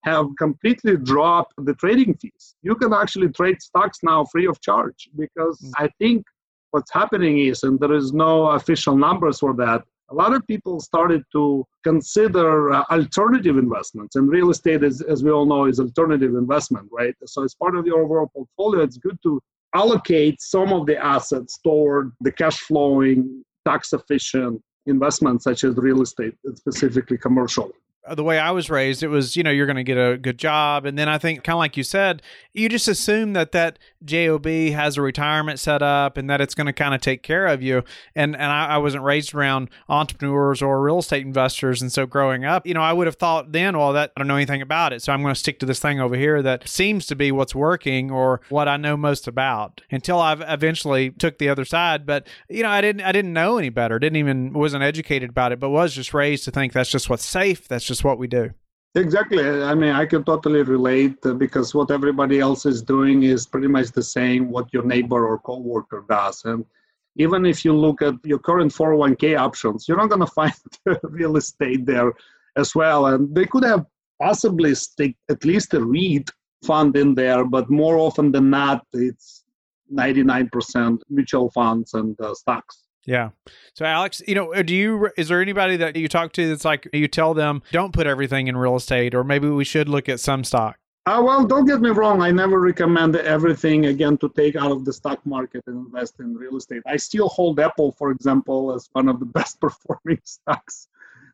have 0.05 0.27
completely 0.39 0.97
dropped 0.97 1.55
the 1.59 1.75
trading 1.75 2.15
fees. 2.15 2.55
You 2.63 2.75
can 2.75 2.93
actually 2.93 3.29
trade 3.29 3.61
stocks 3.61 3.99
now 4.03 4.25
free 4.25 4.47
of 4.47 4.61
charge 4.61 5.11
because 5.19 5.61
mm. 5.61 5.71
I 5.77 5.89
think 5.99 6.25
what's 6.71 6.93
happening 6.93 7.39
is, 7.39 7.63
and 7.63 7.79
there 7.79 7.93
is 7.93 8.13
no 8.13 8.47
official 8.49 8.97
numbers 8.97 9.41
for 9.41 9.55
that, 9.55 9.85
a 10.11 10.15
lot 10.15 10.35
of 10.35 10.45
people 10.47 10.81
started 10.81 11.23
to 11.33 11.65
consider 11.85 12.73
uh, 12.73 12.85
alternative 12.91 13.57
investments. 13.57 14.17
And 14.17 14.29
real 14.29 14.51
estate, 14.51 14.83
is, 14.83 15.03
as 15.03 15.23
we 15.23 15.31
all 15.31 15.47
know, 15.47 15.67
is 15.67 15.79
alternative 15.79 16.35
investment, 16.35 16.89
right? 16.91 17.15
So 17.27 17.45
as 17.45 17.55
part 17.55 17.77
of 17.77 17.87
your 17.87 18.03
overall 18.03 18.27
portfolio, 18.27 18.83
it's 18.83 18.97
good 18.97 19.19
to 19.23 19.41
allocate 19.75 20.41
some 20.41 20.73
of 20.73 20.87
the 20.87 20.97
assets 20.97 21.59
toward 21.63 22.13
the 22.21 22.33
cash 22.33 22.59
flowing, 22.59 23.45
tax 23.65 23.93
efficient 23.93 24.61
investments 24.87 25.45
such 25.45 25.63
as 25.63 25.77
real 25.77 26.03
estate, 26.03 26.35
specifically 26.55 27.19
commercial. 27.19 27.71
Uh, 28.11 28.15
the 28.17 28.25
way 28.25 28.39
I 28.39 28.51
was 28.51 28.69
raised, 28.69 29.03
it 29.03 29.09
was, 29.09 29.37
you 29.37 29.43
know, 29.45 29.51
you're 29.51 29.67
going 29.67 29.77
to 29.77 29.85
get 29.85 29.97
a 29.97 30.19
good 30.19 30.39
job. 30.39 30.85
And 30.85 30.99
then 30.99 31.09
I 31.09 31.17
think, 31.17 31.45
kind 31.45 31.55
of 31.55 31.61
like 31.61 31.77
you 31.77 31.85
said, 31.85 32.23
you 32.53 32.69
just 32.69 32.89
assume 32.89 33.35
that 33.35 33.53
that 33.53 33.79
JOB 34.05 34.47
has 34.47 34.97
a 34.97 35.03
retirement 35.03 35.61
set 35.61 35.83
up 35.83 36.17
and 36.17 36.29
that 36.29 36.41
it's 36.41 36.55
going 36.55 36.67
to 36.67 36.73
kind 36.73 36.95
of 36.95 37.01
take 37.01 37.23
care 37.23 37.47
of 37.47 37.63
you. 37.63 37.85
And, 38.17 38.35
and 38.35 38.51
I, 38.51 38.67
I, 38.67 38.79
wasn't 38.79 39.05
raised 39.05 39.35
around 39.35 39.71
entrepreneurs 39.89 40.63
or 40.63 40.81
real 40.83 40.99
estate 40.99 41.25
investors. 41.25 41.81
And 41.83 41.93
so 41.93 42.07
growing 42.07 42.45
up, 42.45 42.67
you 42.67 42.75
know, 42.75 42.81
I 42.81 42.93
would 42.93 43.07
have 43.07 43.17
thought 43.17 43.53
then, 43.53 43.79
well, 43.79 43.93
that 43.93 44.13
I 44.17 44.21
don't 44.21 44.27
know 44.27 44.37
anything 44.37 44.63
about 44.63 44.93
it. 44.93 45.03
So 45.03 45.13
I'm 45.13 45.23
going 45.23 45.35
to 45.35 45.39
stick 45.39 45.61
to 45.61 45.67
this 45.67 45.79
thing 45.79 46.01
over 46.01 46.17
here 46.17 46.43
that 46.43 46.69
seems 46.69 47.07
to 47.07 47.15
be 47.15 47.31
what's 47.31 47.55
working 47.55 48.11
or 48.11 48.41
what 48.49 48.67
I 48.67 48.77
know 48.77 48.97
most 48.97 49.29
about 49.29 49.83
until 49.91 50.19
I 50.19 50.33
eventually 50.33 51.11
took 51.11 51.39
the 51.39 51.49
other 51.49 51.65
side. 51.65 52.07
But, 52.07 52.27
you 52.49 52.63
know, 52.63 52.71
I 52.71 52.81
didn't, 52.81 53.03
I 53.03 53.13
didn't 53.13 53.33
know 53.33 53.59
any 53.59 53.69
better. 53.69 53.99
Didn't 53.99 54.17
even, 54.17 54.53
wasn't 54.53 54.83
educated 54.83 55.31
about 55.31 55.53
it, 55.53 55.61
but 55.61 55.71
was 55.71 55.95
just 55.95 56.13
raised 56.13 56.45
to 56.47 56.51
think 56.51 56.73
that's 56.73 56.91
just 56.91 57.09
what's 57.09 57.25
safe. 57.25 57.69
That's 57.69 57.85
just 57.85 58.00
what 58.05 58.19
we 58.19 58.27
do. 58.27 58.51
Exactly. 58.97 59.49
I 59.49 59.75
mean, 59.75 59.93
I 59.93 60.05
can 60.05 60.25
totally 60.25 60.63
relate 60.63 61.15
uh, 61.25 61.35
because 61.35 61.75
what 61.75 61.93
everybody 61.93 62.41
else 62.41 62.67
is 62.67 62.83
doing 62.83 63.23
is 63.23 63.47
pretty 63.47 63.69
much 63.69 63.93
the 63.93 64.03
same 64.03 64.51
what 64.51 64.73
your 64.73 64.85
neighbor 64.85 65.29
or 65.29 65.39
coworker 65.39 66.05
does. 66.09 66.45
And 66.45 66.65
even 67.17 67.47
if 67.47 67.65
you 67.65 67.73
look 67.73 68.03
at 68.03 68.15
your 68.25 68.41
current 68.41 68.73
401k 68.73 69.39
options, 69.39 69.87
you're 69.87 69.97
not 69.97 70.09
going 70.09 70.21
to 70.27 70.27
find 70.27 70.53
real 71.05 71.37
estate 71.37 71.87
there 71.87 72.13
as 72.57 72.75
well. 72.75 73.07
And 73.07 73.33
they 73.33 73.47
could 73.47 73.65
have 73.65 73.87
possibly 74.21 74.75
stick 74.75 75.15
at 75.29 75.45
least 75.45 75.75
a 75.75 75.81
REIT 75.81 76.31
fund 76.65 76.97
in 76.97 77.15
there, 77.15 77.45
but 77.45 77.71
more 77.71 77.97
often 77.97 78.33
than 78.33 78.51
not, 78.51 78.85
it's 78.93 79.45
99% 79.93 81.01
mutual 81.09 81.51
funds 81.53 81.95
and 81.95 82.21
uh, 82.21 82.35
stocks. 82.35 82.85
Yeah. 83.07 83.31
So 83.75 83.85
Alex, 83.85 84.23
you 84.27 84.35
know, 84.35 84.63
do 84.63 84.75
you 84.75 85.11
is 85.17 85.29
there 85.29 85.41
anybody 85.41 85.77
that 85.79 85.97
you 85.97 86.09
talk 86.09 86.33
to 86.33 86.49
that's 86.49 86.65
like 86.65 86.89
you 86.93 87.09
tell 87.09 87.35
them 87.35 87.63
don't 87.73 87.93
put 87.93 88.07
everything 88.07 88.47
in 88.47 88.57
real 88.57 88.77
estate 88.77 89.15
or 89.15 89.25
maybe 89.25 89.49
we 89.49 89.65
should 89.65 89.89
look 89.89 90.09
at 90.09 90.21
some 90.21 90.45
stock? 90.45 90.79
Uh, 91.07 91.21
well, 91.25 91.47
don't 91.47 91.65
get 91.65 91.81
me 91.81 91.89
wrong. 91.89 92.21
I 92.21 92.31
never 92.31 92.61
recommend 92.61 93.17
everything 93.17 93.87
again 93.87 94.19
to 94.19 94.29
take 94.37 94.55
out 94.55 94.71
of 94.71 94.85
the 94.85 94.93
stock 94.93 95.25
market 95.25 95.65
and 95.67 95.87
invest 95.87 96.21
in 96.21 96.35
real 96.35 96.57
estate. 96.59 96.83
I 96.87 96.99
still 96.99 97.29
hold 97.29 97.59
Apple, 97.59 97.93
for 97.93 98.11
example, 98.11 98.75
as 98.75 98.89
one 98.93 99.09
of 99.09 99.19
the 99.19 99.27
best 99.39 99.61
performing 99.61 100.21
stocks 100.25 100.89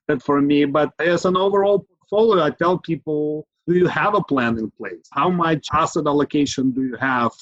that 0.07 0.23
for 0.23 0.41
me. 0.41 0.67
But 0.67 0.93
as 1.01 1.25
an 1.25 1.37
overall 1.37 1.81
portfolio, 1.81 2.45
I 2.45 2.51
tell 2.51 2.79
people, 2.79 3.47
do 3.67 3.75
you 3.75 3.89
have 3.89 4.15
a 4.15 4.23
plan 4.23 4.57
in 4.57 4.71
place? 4.71 5.09
How 5.11 5.29
much 5.29 5.67
asset 5.73 6.07
allocation 6.07 6.71
do 6.71 6.85
you 6.85 6.97
have 6.97 7.33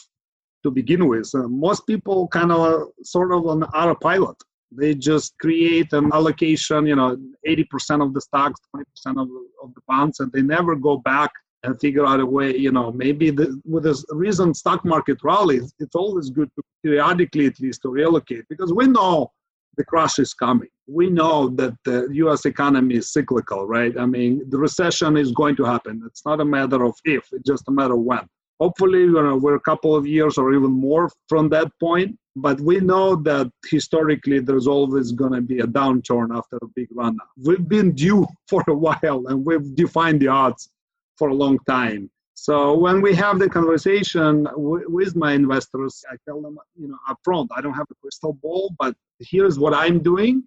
to 0.64 0.70
begin 0.70 1.06
with? 1.06 1.30
Uh, 1.34 1.46
most 1.48 1.86
people 1.86 2.26
kind 2.28 2.50
of 2.50 2.88
sort 3.02 3.32
of 3.32 3.46
on 3.46 3.62
autopilot. 3.62 4.36
They 4.72 4.94
just 4.96 5.38
create 5.38 5.92
an 5.92 6.10
allocation, 6.12 6.86
you 6.86 6.96
know, 6.96 7.16
80% 7.46 8.02
of 8.04 8.12
the 8.12 8.20
stocks, 8.20 8.60
20% 8.74 8.82
of 9.22 9.28
of 9.62 9.72
the 9.74 9.80
bonds, 9.86 10.18
and 10.20 10.32
they 10.32 10.42
never 10.42 10.74
go 10.74 10.96
back 10.98 11.30
and 11.64 11.80
figure 11.80 12.06
out 12.06 12.20
a 12.20 12.26
way, 12.26 12.54
you 12.56 12.70
know, 12.70 12.92
maybe 12.92 13.30
the, 13.30 13.60
with 13.64 13.84
this 13.84 14.04
recent 14.10 14.56
stock 14.56 14.84
market 14.84 15.18
rallies, 15.24 15.74
it's 15.78 15.94
always 15.94 16.30
good 16.30 16.50
to 16.56 16.62
periodically 16.82 17.46
at 17.46 17.58
least 17.58 17.82
to 17.82 17.88
reallocate 17.88 18.42
because 18.50 18.72
we 18.72 18.86
know 18.86 19.32
the 19.76 19.84
crash 19.84 20.18
is 20.18 20.34
coming. 20.34 20.68
We 20.86 21.08
know 21.10 21.48
that 21.48 21.74
the 21.84 22.08
US 22.12 22.44
economy 22.44 22.96
is 22.96 23.12
cyclical, 23.12 23.66
right? 23.66 23.98
I 23.98 24.06
mean, 24.06 24.42
the 24.50 24.58
recession 24.58 25.16
is 25.16 25.32
going 25.32 25.56
to 25.56 25.64
happen. 25.64 26.02
It's 26.06 26.24
not 26.24 26.40
a 26.40 26.44
matter 26.44 26.84
of 26.84 26.94
if, 27.04 27.28
it's 27.32 27.48
just 27.48 27.64
a 27.68 27.72
matter 27.72 27.94
of 27.94 28.00
when. 28.00 28.28
Hopefully, 28.60 29.06
know, 29.06 29.36
we're 29.36 29.56
a 29.56 29.60
couple 29.60 29.94
of 29.96 30.06
years 30.06 30.38
or 30.38 30.54
even 30.54 30.70
more 30.70 31.10
from 31.28 31.48
that 31.50 31.70
point. 31.80 32.16
But 32.36 32.60
we 32.60 32.80
know 32.80 33.14
that 33.16 33.50
historically 33.70 34.40
there's 34.40 34.66
always 34.66 35.12
going 35.12 35.32
to 35.32 35.40
be 35.40 35.60
a 35.60 35.66
downturn 35.66 36.36
after 36.36 36.56
a 36.56 36.66
big 36.74 36.88
run 36.92 37.16
up 37.20 37.28
We've 37.40 37.68
been 37.68 37.92
due 37.92 38.26
for 38.48 38.64
a 38.66 38.74
while 38.74 39.26
and 39.28 39.44
we've 39.44 39.74
defined 39.76 40.20
the 40.20 40.28
odds 40.28 40.68
for 41.16 41.28
a 41.28 41.34
long 41.34 41.58
time. 41.68 42.10
So 42.34 42.76
when 42.76 43.00
we 43.00 43.14
have 43.14 43.38
the 43.38 43.48
conversation 43.48 44.44
w- 44.44 44.84
with 44.88 45.14
my 45.14 45.32
investors, 45.32 46.04
I 46.10 46.16
tell 46.26 46.42
them, 46.42 46.58
you 46.74 46.88
know, 46.88 46.98
upfront, 47.08 47.48
I 47.56 47.60
don't 47.60 47.74
have 47.74 47.86
a 47.90 47.94
crystal 48.02 48.32
ball, 48.32 48.74
but 48.78 48.96
here's 49.20 49.56
what 49.56 49.72
I'm 49.72 50.00
doing. 50.00 50.42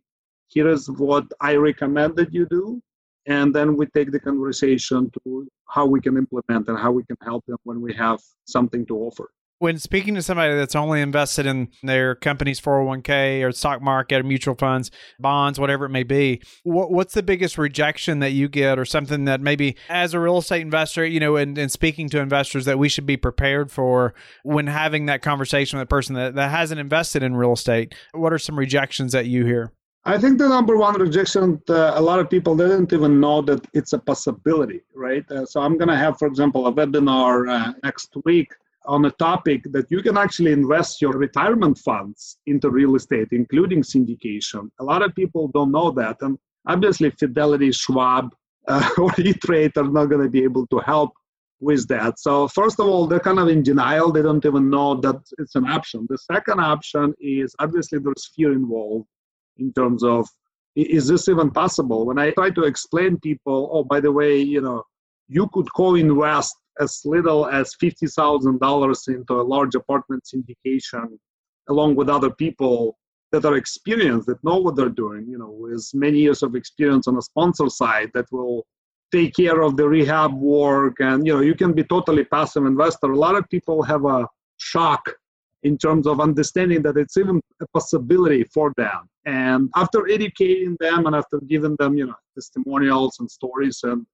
Here 0.50 0.68
is 0.68 0.90
what 0.90 1.26
I 1.40 1.56
recommend 1.56 2.18
that 2.18 2.34
you 2.34 2.46
do. 2.48 2.82
And 3.26 3.56
then 3.56 3.78
we 3.78 3.86
take 3.88 4.12
the 4.12 4.20
conversation 4.20 5.10
to 5.24 5.48
how 5.70 5.86
we 5.86 6.02
can 6.02 6.18
implement 6.18 6.68
and 6.68 6.78
how 6.78 6.92
we 6.92 7.04
can 7.04 7.18
help 7.24 7.46
them 7.46 7.58
when 7.64 7.82
we 7.82 7.94
have 7.94 8.20
something 8.46 8.86
to 8.86 8.96
offer 8.98 9.30
when 9.60 9.78
speaking 9.78 10.16
to 10.16 10.22
somebody 10.22 10.54
that's 10.54 10.76
only 10.76 11.02
invested 11.02 11.46
in 11.46 11.70
their 11.82 12.16
company's 12.16 12.62
401k 12.62 13.44
or 13.44 13.52
stock 13.52 13.82
market 13.82 14.20
or 14.20 14.24
mutual 14.24 14.56
funds, 14.56 14.92
bonds, 15.20 15.60
whatever 15.60 15.86
it 15.86 15.90
may 15.90 16.04
be, 16.04 16.42
what, 16.64 16.92
what's 16.92 17.14
the 17.14 17.24
biggest 17.24 17.58
rejection 17.58 18.20
that 18.20 18.32
you 18.32 18.48
get 18.48 18.78
or 18.78 18.86
something 18.86 19.26
that 19.26 19.42
maybe 19.42 19.76
as 19.90 20.14
a 20.14 20.20
real 20.20 20.38
estate 20.38 20.62
investor, 20.62 21.06
you 21.06 21.20
know, 21.20 21.36
and, 21.36 21.58
and 21.58 21.72
speaking 21.72 22.10
to 22.10 22.20
investors 22.20 22.66
that 22.66 22.78
we 22.78 22.90
should 22.90 23.06
be 23.06 23.18
prepared 23.18 23.72
for 23.72 24.14
when 24.44 24.68
having 24.68 25.08
that 25.08 25.22
conversation 25.22 25.80
with 25.80 25.86
a 25.86 25.90
person 25.90 26.16
that, 26.16 26.36
that 26.36 26.52
hasn't 26.52 26.80
invested 26.80 27.24
in 27.24 27.36
real 27.36 27.54
estate? 27.54 27.96
What 28.14 28.34
are 28.34 28.40
some 28.40 28.58
rejections 28.58 29.12
that 29.14 29.26
you 29.26 29.46
hear? 29.46 29.72
I 30.08 30.18
think 30.18 30.38
the 30.38 30.48
number 30.48 30.78
one 30.78 30.96
rejection, 30.98 31.62
uh, 31.68 31.92
a 31.96 32.02
lot 32.02 32.20
of 32.20 32.30
people 32.30 32.56
didn't 32.56 32.94
even 32.94 33.20
know 33.20 33.42
that 33.42 33.68
it's 33.74 33.92
a 33.92 34.00
possibility, 34.00 34.80
right? 34.96 35.30
Uh, 35.30 35.46
so 35.46 35.60
I'm 35.60 35.78
going 35.78 35.90
to 35.90 35.98
have, 35.98 36.18
for 36.18 36.30
example, 36.30 36.66
a 36.68 36.72
webinar 36.72 37.52
uh, 37.52 37.74
next 37.84 38.16
week 38.24 38.50
on 38.86 39.04
a 39.04 39.12
topic 39.12 39.64
that 39.74 39.92
you 39.92 40.02
can 40.02 40.18
actually 40.18 40.54
invest 40.54 41.02
your 41.02 41.12
retirement 41.12 41.78
funds 41.80 42.38
into 42.46 42.70
real 42.70 42.96
estate, 42.96 43.28
including 43.32 43.82
syndication. 43.82 44.70
A 44.80 44.84
lot 44.86 45.02
of 45.02 45.14
people 45.14 45.50
don't 45.50 45.74
know 45.74 45.92
that. 45.92 46.16
And 46.22 46.40
obviously, 46.66 47.10
Fidelity, 47.10 47.74
Schwab, 47.74 48.34
uh, 48.70 48.90
or 48.98 49.12
E-Trade 49.18 49.74
are 49.76 49.92
not 49.92 50.06
going 50.06 50.24
to 50.24 50.30
be 50.30 50.42
able 50.42 50.68
to 50.68 50.80
help 50.80 51.12
with 51.60 51.86
that. 51.90 52.18
So, 52.18 52.48
first 52.48 52.80
of 52.80 52.88
all, 52.88 53.08
they're 53.08 53.20
kind 53.20 53.40
of 53.40 53.50
in 53.50 53.62
denial. 53.62 54.14
They 54.14 54.22
don't 54.22 54.46
even 54.46 54.70
know 54.70 54.96
that 55.02 55.20
it's 55.38 55.56
an 55.56 55.68
option. 55.68 56.08
The 56.10 56.18
second 56.18 56.62
option 56.62 57.14
is 57.20 57.54
obviously 57.60 58.00
there's 58.00 58.32
fear 58.34 58.54
involved 58.54 59.08
in 59.60 59.74
terms 59.74 60.04
of 60.04 60.28
is 60.76 61.08
this 61.08 61.28
even 61.28 61.50
possible? 61.50 62.06
When 62.06 62.20
I 62.20 62.30
try 62.32 62.52
to 62.52 62.64
explain 62.64 63.20
people, 63.20 63.70
oh, 63.74 63.84
by 63.84 64.00
the 64.00 64.12
way, 64.12 64.40
you 64.40 64.62
know, 64.62 64.84
you 65.28 65.50
could 65.52 65.74
co-invest 65.74 66.56
as 66.80 67.02
little 67.04 67.48
as 67.48 67.74
$50,000 67.82 69.08
into 69.08 69.34
a 69.34 69.42
large 69.42 69.74
apartment 69.74 70.24
syndication 70.24 71.18
along 71.68 71.96
with 71.96 72.10
other 72.10 72.30
people 72.30 72.98
that 73.32 73.44
are 73.44 73.58
experienced, 73.58 74.28
that 74.28 74.44
know 74.44 74.58
what 74.58 74.76
they're 74.76 74.90
doing, 74.90 75.26
you 75.28 75.38
know, 75.38 75.50
with 75.50 75.90
many 75.94 76.20
years 76.20 76.44
of 76.44 76.56
experience 76.56 77.08
on 77.08 77.18
a 77.18 77.22
sponsor 77.22 77.70
side 77.70 78.10
that 78.14 78.26
will 78.32 78.66
take 79.12 79.36
care 79.36 79.62
of 79.62 79.76
the 79.76 79.88
rehab 79.88 80.34
work. 80.34 80.98
And, 81.00 81.26
you 81.26 81.34
know, 81.34 81.42
you 81.42 81.56
can 81.56 81.74
be 81.74 81.84
totally 81.84 82.24
passive 82.24 82.66
investor. 82.66 83.12
A 83.12 83.18
lot 83.18 83.36
of 83.36 83.50
people 83.50 83.84
have 83.84 84.06
a 84.06 84.28
shock 84.58 85.02
in 85.68 85.78
terms 85.78 86.08
of 86.08 86.20
understanding 86.20 86.82
that 86.82 86.98
it's 86.98 87.18
even 87.18 87.42
a 87.62 87.68
possibility 87.78 88.44
for 88.56 88.74
them. 88.78 89.02
And 89.26 89.70
after 89.76 90.00
educating 90.10 90.78
them 90.80 91.06
and 91.08 91.16
after 91.16 91.38
giving 91.54 91.76
them, 91.78 91.98
you 91.98 92.06
know, 92.08 92.20
testimonials 92.36 93.18
and 93.20 93.30
stories 93.30 93.82
and 93.84 94.06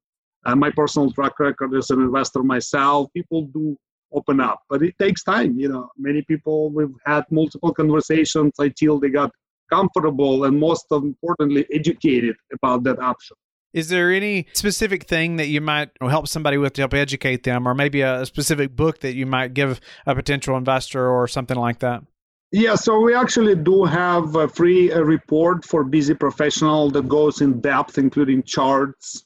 uh, 0.45 0.55
my 0.55 0.71
personal 0.71 1.11
track 1.11 1.39
record 1.39 1.73
as 1.75 1.91
an 1.91 2.01
investor 2.01 2.43
myself, 2.43 3.01
people 3.13 3.43
do 3.57 3.77
open 4.11 4.39
up, 4.39 4.59
but 4.69 4.81
it 4.83 4.95
takes 4.99 5.23
time. 5.23 5.59
You 5.59 5.69
know, 5.69 5.89
many 5.97 6.21
people 6.23 6.71
we've 6.71 6.97
had 7.05 7.23
multiple 7.29 7.73
conversations 7.73 8.53
until 8.57 8.99
they 8.99 9.09
got 9.09 9.31
comfortable 9.71 10.45
and 10.45 10.59
most 10.59 10.85
importantly 10.91 11.65
educated 11.71 12.35
about 12.57 12.83
that 12.83 12.99
option. 12.99 13.37
Is 13.73 13.89
there 13.89 14.11
any 14.11 14.47
specific 14.53 15.05
thing 15.05 15.37
that 15.37 15.47
you 15.47 15.59
might 15.59 15.89
help 15.99 16.27
somebody 16.27 16.57
with 16.57 16.73
to 16.73 16.81
help 16.81 16.93
educate 16.93 17.43
them, 17.43 17.67
or 17.67 17.73
maybe 17.73 18.01
a 18.01 18.25
specific 18.25 18.75
book 18.75 18.99
that 18.99 19.15
you 19.15 19.25
might 19.25 19.53
give 19.53 19.81
a 20.05 20.13
potential 20.13 20.55
investor 20.57 21.09
or 21.09 21.27
something 21.27 21.57
like 21.57 21.79
that? 21.79 22.03
Yeah, 22.51 22.75
so 22.75 22.99
we 22.99 23.15
actually 23.15 23.55
do 23.55 23.83
have 23.83 24.35
a 24.35 24.47
free 24.47 24.91
a 24.91 25.03
report 25.03 25.65
for 25.65 25.83
busy 25.83 26.13
professional 26.13 26.91
that 26.91 27.09
goes 27.09 27.41
in 27.41 27.59
depth, 27.61 27.97
including 27.97 28.43
charts 28.43 29.25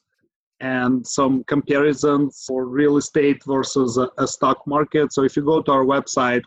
and 0.62 1.06
some 1.06 1.44
comparisons 1.44 2.46
for 2.48 2.66
real 2.66 2.96
estate 2.98 3.44
versus 3.46 3.98
a, 3.98 4.10
a, 4.18 4.26
stock 4.28 4.66
market. 4.66 5.14
So 5.14 5.24
if 5.24 5.36
you 5.36 5.44
go 5.44 5.62
to 5.62 5.72
our 5.72 5.86
website, 5.86 6.42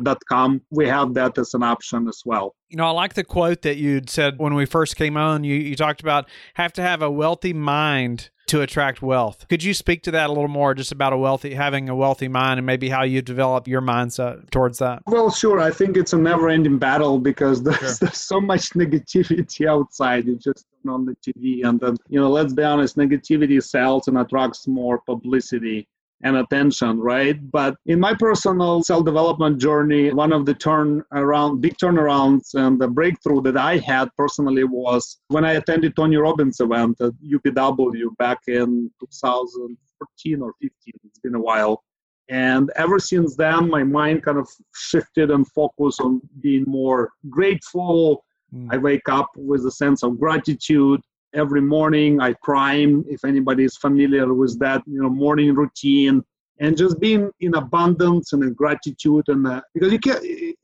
www.wealthymindinvestments.com, 0.00 0.62
we 0.70 0.88
have 0.88 1.14
that 1.14 1.38
as 1.38 1.54
an 1.54 1.62
option 1.62 2.08
as 2.08 2.22
well. 2.24 2.54
You 2.68 2.76
know, 2.76 2.86
I 2.86 2.90
like 2.90 3.14
the 3.14 3.24
quote 3.24 3.62
that 3.62 3.76
you'd 3.76 4.10
said 4.10 4.38
when 4.38 4.54
we 4.54 4.66
first 4.66 4.96
came 4.96 5.16
on. 5.16 5.44
You, 5.44 5.54
you 5.54 5.76
talked 5.76 6.00
about 6.00 6.28
have 6.54 6.72
to 6.74 6.82
have 6.82 7.02
a 7.02 7.10
wealthy 7.10 7.52
mind 7.52 8.30
to 8.46 8.60
attract 8.60 9.00
wealth. 9.00 9.46
Could 9.48 9.62
you 9.62 9.72
speak 9.72 10.02
to 10.02 10.10
that 10.10 10.28
a 10.28 10.32
little 10.32 10.48
more, 10.48 10.74
just 10.74 10.92
about 10.92 11.14
a 11.14 11.16
wealthy 11.16 11.54
having 11.54 11.88
a 11.88 11.96
wealthy 11.96 12.28
mind, 12.28 12.58
and 12.58 12.66
maybe 12.66 12.90
how 12.90 13.02
you 13.02 13.22
develop 13.22 13.66
your 13.66 13.80
mindset 13.80 14.50
towards 14.50 14.78
that? 14.78 15.02
Well, 15.06 15.30
sure. 15.30 15.60
I 15.60 15.70
think 15.70 15.96
it's 15.96 16.12
a 16.12 16.18
never-ending 16.18 16.78
battle 16.78 17.18
because 17.18 17.62
there's, 17.62 17.78
sure. 17.78 17.94
there's 18.00 18.20
so 18.20 18.40
much 18.40 18.70
negativity 18.74 19.66
outside. 19.66 20.26
You 20.26 20.36
just 20.36 20.66
on 20.86 21.06
the 21.06 21.16
TV, 21.26 21.64
and 21.66 21.80
then 21.80 21.96
you 22.08 22.20
know, 22.20 22.28
let's 22.28 22.52
be 22.52 22.62
honest, 22.62 22.96
negativity 22.96 23.62
sells 23.62 24.08
and 24.08 24.18
attracts 24.18 24.68
more 24.68 25.00
publicity 25.06 25.88
and 26.24 26.38
attention, 26.38 26.98
right? 26.98 27.38
But 27.50 27.76
in 27.86 28.00
my 28.00 28.14
personal 28.14 28.82
self 28.82 29.04
development 29.04 29.60
journey, 29.60 30.10
one 30.10 30.32
of 30.32 30.46
the 30.46 30.54
turn 30.54 31.02
around, 31.12 31.60
big 31.60 31.76
turnarounds 31.76 32.54
and 32.54 32.80
the 32.80 32.88
breakthrough 32.88 33.42
that 33.42 33.58
I 33.58 33.76
had 33.78 34.08
personally 34.16 34.64
was 34.64 35.20
when 35.28 35.44
I 35.44 35.52
attended 35.52 35.94
Tony 35.94 36.16
Robbins 36.16 36.60
event 36.60 37.00
at 37.00 37.12
UPW 37.22 38.16
back 38.16 38.38
in 38.48 38.90
2014 39.00 40.40
or 40.40 40.54
15. 40.62 40.92
It's 41.04 41.18
been 41.18 41.34
a 41.34 41.40
while. 41.40 41.84
And 42.30 42.72
ever 42.76 42.98
since 42.98 43.36
then, 43.36 43.68
my 43.68 43.84
mind 43.84 44.24
kind 44.24 44.38
of 44.38 44.48
shifted 44.74 45.30
and 45.30 45.46
focused 45.52 46.00
on 46.00 46.22
being 46.40 46.64
more 46.66 47.10
grateful. 47.28 48.24
Mm. 48.54 48.68
I 48.72 48.78
wake 48.78 49.10
up 49.10 49.28
with 49.36 49.66
a 49.66 49.70
sense 49.70 50.02
of 50.02 50.18
gratitude 50.18 51.02
every 51.34 51.60
morning 51.60 52.20
i 52.20 52.32
prime 52.42 53.04
if 53.08 53.24
anybody 53.24 53.64
is 53.64 53.76
familiar 53.76 54.32
with 54.32 54.58
that 54.58 54.82
you 54.86 55.02
know 55.02 55.08
morning 55.08 55.54
routine 55.54 56.22
and 56.60 56.76
just 56.76 57.00
being 57.00 57.30
in 57.40 57.54
abundance 57.56 58.32
and 58.32 58.42
in 58.42 58.52
gratitude 58.54 59.24
and 59.28 59.46
uh, 59.46 59.60
because 59.74 59.92
you 59.92 59.98
can 59.98 60.18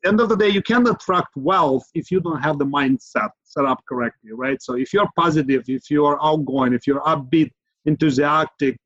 end 0.05 0.21
of 0.21 0.29
the 0.29 0.37
day 0.37 0.49
you 0.49 0.63
can't 0.63 0.89
attract 0.89 1.29
wealth 1.37 1.85
if 1.95 2.11
you 2.11 2.21
don't 2.21 2.41
have 2.41 2.59
the 2.59 2.65
mindset 2.65 3.31
set 3.45 3.65
up 3.65 3.81
correctly 3.89 4.33
right 4.33 4.63
so 4.63 4.75
if 4.75 4.93
you're 4.93 5.11
positive 5.17 5.65
if 5.69 5.91
you're 5.91 6.19
outgoing 6.25 6.73
if 6.73 6.87
you're 6.87 7.01
upbeat 7.03 7.51
enthusiastic 7.87 8.79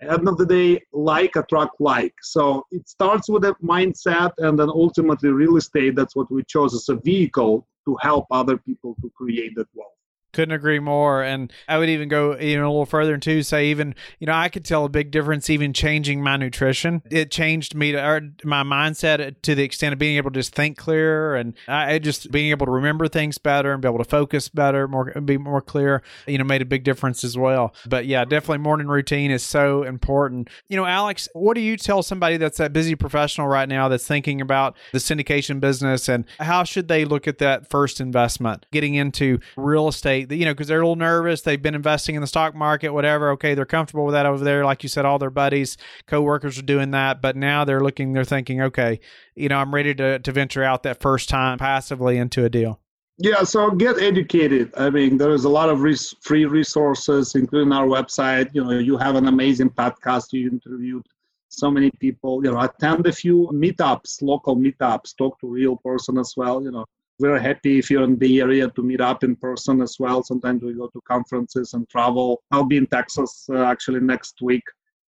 end 0.00 0.28
of 0.28 0.38
the 0.38 0.46
day, 0.46 0.80
like 0.92 1.36
attract 1.36 1.80
like. 1.80 2.14
So 2.22 2.64
it 2.70 2.88
starts 2.88 3.28
with 3.28 3.44
a 3.44 3.54
mindset, 3.62 4.32
and 4.38 4.58
then 4.58 4.68
ultimately, 4.68 5.30
real 5.30 5.56
estate. 5.56 5.96
That's 5.96 6.14
what 6.14 6.30
we 6.30 6.44
chose 6.44 6.74
as 6.74 6.88
a 6.88 6.96
vehicle 6.96 7.66
to 7.86 7.96
help 8.00 8.26
other 8.30 8.56
people 8.56 8.96
to 9.00 9.10
create 9.16 9.54
that 9.56 9.66
wealth. 9.74 9.92
Couldn't 10.32 10.54
agree 10.54 10.78
more. 10.78 11.22
And 11.22 11.52
I 11.68 11.78
would 11.78 11.88
even 11.88 12.08
go 12.08 12.36
even 12.38 12.64
a 12.64 12.70
little 12.70 12.86
further 12.86 13.14
and 13.14 13.22
too 13.22 13.42
say 13.42 13.66
even, 13.68 13.94
you 14.18 14.26
know, 14.26 14.34
I 14.34 14.48
could 14.48 14.64
tell 14.64 14.84
a 14.84 14.88
big 14.88 15.10
difference 15.10 15.48
even 15.48 15.72
changing 15.72 16.22
my 16.22 16.36
nutrition. 16.36 17.02
It 17.10 17.30
changed 17.30 17.74
me 17.74 17.92
to 17.92 17.98
or 17.98 18.20
my 18.44 18.62
mindset 18.62 19.36
to 19.42 19.54
the 19.54 19.62
extent 19.62 19.92
of 19.92 19.98
being 19.98 20.16
able 20.16 20.30
to 20.30 20.38
just 20.38 20.54
think 20.54 20.76
clearer 20.76 21.34
and 21.34 21.54
I 21.66 21.98
just 21.98 22.30
being 22.30 22.50
able 22.50 22.66
to 22.66 22.72
remember 22.72 23.08
things 23.08 23.38
better 23.38 23.72
and 23.72 23.80
be 23.80 23.88
able 23.88 23.98
to 23.98 24.04
focus 24.04 24.48
better, 24.48 24.86
more 24.86 25.12
be 25.20 25.38
more 25.38 25.60
clear, 25.60 26.02
you 26.26 26.38
know, 26.38 26.44
made 26.44 26.62
a 26.62 26.66
big 26.66 26.84
difference 26.84 27.24
as 27.24 27.36
well. 27.36 27.74
But 27.86 28.06
yeah, 28.06 28.24
definitely 28.24 28.58
morning 28.58 28.88
routine 28.88 29.30
is 29.30 29.42
so 29.42 29.82
important. 29.82 30.50
You 30.68 30.76
know, 30.76 30.84
Alex, 30.84 31.28
what 31.32 31.54
do 31.54 31.60
you 31.60 31.76
tell 31.76 32.02
somebody 32.02 32.36
that's 32.36 32.60
a 32.60 32.68
busy 32.68 32.94
professional 32.94 33.48
right 33.48 33.68
now 33.68 33.88
that's 33.88 34.06
thinking 34.06 34.40
about 34.40 34.76
the 34.92 34.98
syndication 34.98 35.60
business 35.60 36.08
and 36.08 36.24
how 36.40 36.64
should 36.64 36.88
they 36.88 37.04
look 37.04 37.26
at 37.26 37.38
that 37.38 37.70
first 37.70 38.00
investment, 38.00 38.66
getting 38.72 38.94
into 38.94 39.38
real 39.56 39.88
estate? 39.88 40.17
You 40.20 40.44
know, 40.44 40.52
because 40.52 40.68
they're 40.68 40.80
a 40.80 40.84
little 40.84 40.96
nervous. 40.96 41.42
They've 41.42 41.60
been 41.60 41.74
investing 41.74 42.14
in 42.14 42.20
the 42.20 42.26
stock 42.26 42.54
market, 42.54 42.90
whatever. 42.90 43.30
Okay, 43.30 43.54
they're 43.54 43.66
comfortable 43.66 44.06
with 44.06 44.14
that 44.14 44.26
over 44.26 44.42
there. 44.42 44.64
Like 44.64 44.82
you 44.82 44.88
said, 44.88 45.04
all 45.04 45.18
their 45.18 45.30
buddies, 45.30 45.76
coworkers 46.06 46.58
are 46.58 46.62
doing 46.62 46.90
that. 46.92 47.20
But 47.20 47.36
now 47.36 47.64
they're 47.64 47.82
looking, 47.82 48.12
they're 48.12 48.24
thinking, 48.24 48.62
okay, 48.62 49.00
you 49.34 49.48
know, 49.48 49.58
I'm 49.58 49.74
ready 49.74 49.94
to, 49.94 50.18
to 50.18 50.32
venture 50.32 50.64
out 50.64 50.82
that 50.84 51.00
first 51.00 51.28
time 51.28 51.58
passively 51.58 52.16
into 52.16 52.44
a 52.44 52.48
deal. 52.48 52.80
Yeah, 53.20 53.42
so 53.42 53.72
get 53.72 54.00
educated. 54.00 54.72
I 54.76 54.90
mean, 54.90 55.18
there 55.18 55.32
is 55.32 55.44
a 55.44 55.48
lot 55.48 55.70
of 55.70 55.80
res- 55.80 56.14
free 56.20 56.44
resources, 56.44 57.34
including 57.34 57.72
our 57.72 57.86
website. 57.86 58.54
You 58.54 58.62
know, 58.62 58.70
you 58.70 58.96
have 58.96 59.16
an 59.16 59.26
amazing 59.26 59.70
podcast. 59.70 60.32
You 60.32 60.48
interviewed 60.48 61.04
so 61.48 61.68
many 61.68 61.90
people. 61.98 62.44
You 62.44 62.52
know, 62.52 62.60
attend 62.60 63.06
a 63.08 63.12
few 63.12 63.50
meetups, 63.52 64.22
local 64.22 64.56
meetups, 64.56 65.16
talk 65.16 65.40
to 65.40 65.48
real 65.48 65.76
person 65.76 66.16
as 66.16 66.34
well. 66.36 66.62
You 66.62 66.70
know, 66.70 66.86
we're 67.18 67.38
happy 67.38 67.78
if 67.78 67.90
you're 67.90 68.04
in 68.04 68.18
the 68.18 68.40
area 68.40 68.68
to 68.68 68.82
meet 68.82 69.00
up 69.00 69.24
in 69.24 69.34
person 69.36 69.82
as 69.82 69.96
well. 69.98 70.22
Sometimes 70.22 70.62
we 70.62 70.72
go 70.72 70.86
to 70.88 71.00
conferences 71.02 71.74
and 71.74 71.88
travel. 71.88 72.42
I'll 72.50 72.64
be 72.64 72.76
in 72.76 72.86
Texas 72.86 73.46
uh, 73.52 73.64
actually 73.64 74.00
next 74.00 74.40
week 74.40 74.62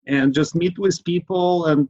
and 0.07 0.33
just 0.33 0.55
meet 0.55 0.79
with 0.79 1.03
people 1.03 1.65
and 1.65 1.87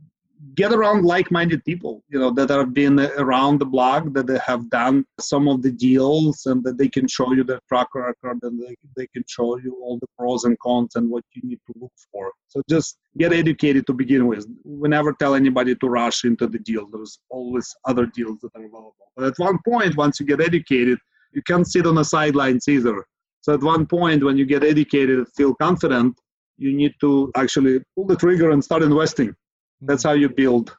get 0.56 0.72
around 0.72 1.04
like-minded 1.04 1.64
people 1.66 2.04
you 2.10 2.20
know 2.20 2.30
that 2.32 2.50
have 2.50 2.74
been 2.74 3.00
around 3.18 3.60
the 3.60 3.66
block 3.66 4.04
that 4.14 4.28
they 4.28 4.40
have 4.46 4.70
done 4.70 5.04
some 5.20 5.48
of 5.48 5.62
the 5.62 5.72
deals 5.72 6.46
and 6.46 6.64
that 6.64 6.78
they 6.78 6.88
can 6.88 7.08
show 7.08 7.34
you 7.34 7.44
their 7.44 7.60
track 7.68 7.88
record 7.96 8.38
and 8.44 8.62
they, 8.62 8.76
they 8.96 9.08
can 9.08 9.24
show 9.28 9.58
you 9.58 9.76
all 9.82 9.98
the 10.00 10.08
pros 10.18 10.44
and 10.44 10.58
cons 10.60 10.96
and 10.96 11.10
what 11.10 11.24
you 11.34 11.42
need 11.44 11.60
to 11.66 11.74
look 11.80 11.92
for. 12.12 12.32
So 12.48 12.62
just 12.70 12.98
get 13.18 13.34
educated 13.34 13.88
to 13.88 13.94
begin 13.94 14.28
with. 14.28 14.48
We 14.64 14.90
never 14.90 15.14
tell 15.14 15.34
anybody 15.34 15.76
to 15.76 15.88
rush 15.88 16.24
into 16.24 16.48
the 16.48 16.60
deal. 16.60 16.88
There's 16.92 17.20
always 17.30 17.76
other 17.86 18.06
deals 18.06 18.40
that 18.42 18.52
are 18.56 18.66
available. 18.66 18.96
But 19.16 19.26
at 19.26 19.40
one 19.40 19.58
point 19.68 19.98
once 19.98 20.20
you 20.20 20.26
get 20.26 20.42
educated 20.42 21.00
you 21.34 21.42
can't 21.44 21.68
sit 21.68 21.86
on 21.86 21.96
the 21.96 22.06
sidelines 22.06 22.68
either. 22.68 23.06
So 23.42 23.54
at 23.54 23.64
one 23.64 23.86
point 23.86 24.24
when 24.24 24.38
you 24.38 24.46
get 24.46 24.64
educated 24.64 25.26
feel 25.36 25.56
confident 25.56 26.20
you 26.58 26.76
need 26.76 26.94
to 27.02 27.32
actually 27.36 27.82
pull 27.96 28.06
the 28.06 28.16
trigger 28.16 28.52
and 28.52 28.64
start 28.64 28.84
investing 28.84 29.36
that's 29.82 30.04
how 30.04 30.14
you 30.14 30.30
build 30.30 30.76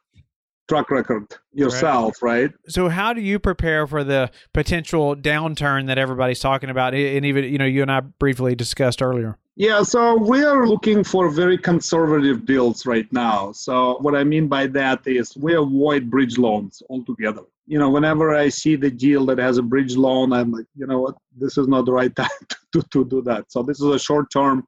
track 0.69 0.91
record 0.91 1.27
yourself, 1.53 2.23
right. 2.23 2.43
right. 2.43 2.53
So 2.69 2.89
how 2.89 3.13
do 3.13 3.21
you 3.21 3.39
prepare 3.39 3.87
for 3.87 4.05
the 4.05 4.31
potential 4.53 5.17
downturn 5.17 5.87
that 5.87 5.99
everybody's 5.99 6.41
talking 6.41 6.71
about 6.71 6.95
and 6.95 7.25
even 7.25 7.45
you 7.45 7.59
know 7.59 7.65
you 7.65 7.83
and 7.83 7.91
I 7.91 8.01
briefly 8.01 8.55
discussed 8.55 9.03
earlier? 9.03 9.39
Yeah, 9.57 9.83
so 9.83 10.17
we 10.17 10.45
are 10.45 10.69
looking 10.69 11.03
for 11.03 11.31
very 11.31 11.59
conservative 11.59 12.47
deals 12.47 12.87
right 12.87 13.13
now. 13.13 13.51
So 13.51 13.99
what 14.01 14.15
I 14.15 14.23
mean 14.23 14.47
by 14.47 14.69
that 14.69 15.01
is 15.05 15.37
we 15.37 15.57
avoid 15.57 16.09
bridge 16.09 16.39
loans 16.39 16.81
altogether. 16.89 17.43
You 17.67 17.81
know, 17.81 17.91
whenever 17.91 18.37
I 18.37 18.51
see 18.51 18.77
the 18.77 18.91
deal 18.91 19.27
that 19.27 19.39
has 19.39 19.59
a 19.59 19.63
bridge 19.63 19.97
loan, 19.97 20.33
I'm 20.33 20.53
like, 20.53 20.67
you 20.77 20.87
know 20.87 21.01
what, 21.01 21.17
this 21.37 21.59
is 21.59 21.67
not 21.67 21.87
the 21.87 21.93
right 21.93 22.15
time 22.23 22.29
to, 22.73 22.83
to 22.93 23.05
do 23.05 23.21
that. 23.23 23.51
So 23.51 23.65
this 23.65 23.81
is 23.81 23.87
a 23.87 23.99
short 23.99 24.31
term 24.31 24.65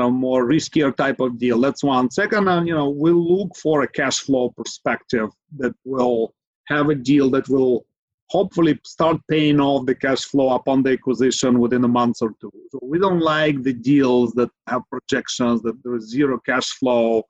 a 0.00 0.10
more 0.10 0.46
riskier 0.46 0.94
type 0.96 1.20
of 1.20 1.38
deal. 1.38 1.60
That's 1.60 1.84
one. 1.84 2.10
Second, 2.10 2.48
uh, 2.48 2.62
you 2.62 2.74
know, 2.74 2.88
we'll 2.88 3.38
look 3.38 3.54
for 3.56 3.82
a 3.82 3.88
cash 3.88 4.20
flow 4.20 4.50
perspective 4.50 5.30
that 5.58 5.74
will 5.84 6.34
have 6.68 6.88
a 6.88 6.94
deal 6.94 7.28
that 7.30 7.48
will 7.48 7.84
hopefully 8.30 8.78
start 8.84 9.18
paying 9.28 9.60
off 9.60 9.84
the 9.84 9.94
cash 9.94 10.24
flow 10.24 10.54
upon 10.54 10.82
the 10.82 10.92
acquisition 10.92 11.58
within 11.58 11.84
a 11.84 11.88
month 11.88 12.16
or 12.22 12.34
two. 12.40 12.50
So 12.70 12.78
we 12.82 12.98
don't 12.98 13.20
like 13.20 13.62
the 13.62 13.74
deals 13.74 14.32
that 14.32 14.48
have 14.68 14.82
projections 14.88 15.60
that 15.62 15.76
there 15.84 15.94
is 15.96 16.08
zero 16.08 16.40
cash 16.46 16.68
flow 16.78 17.24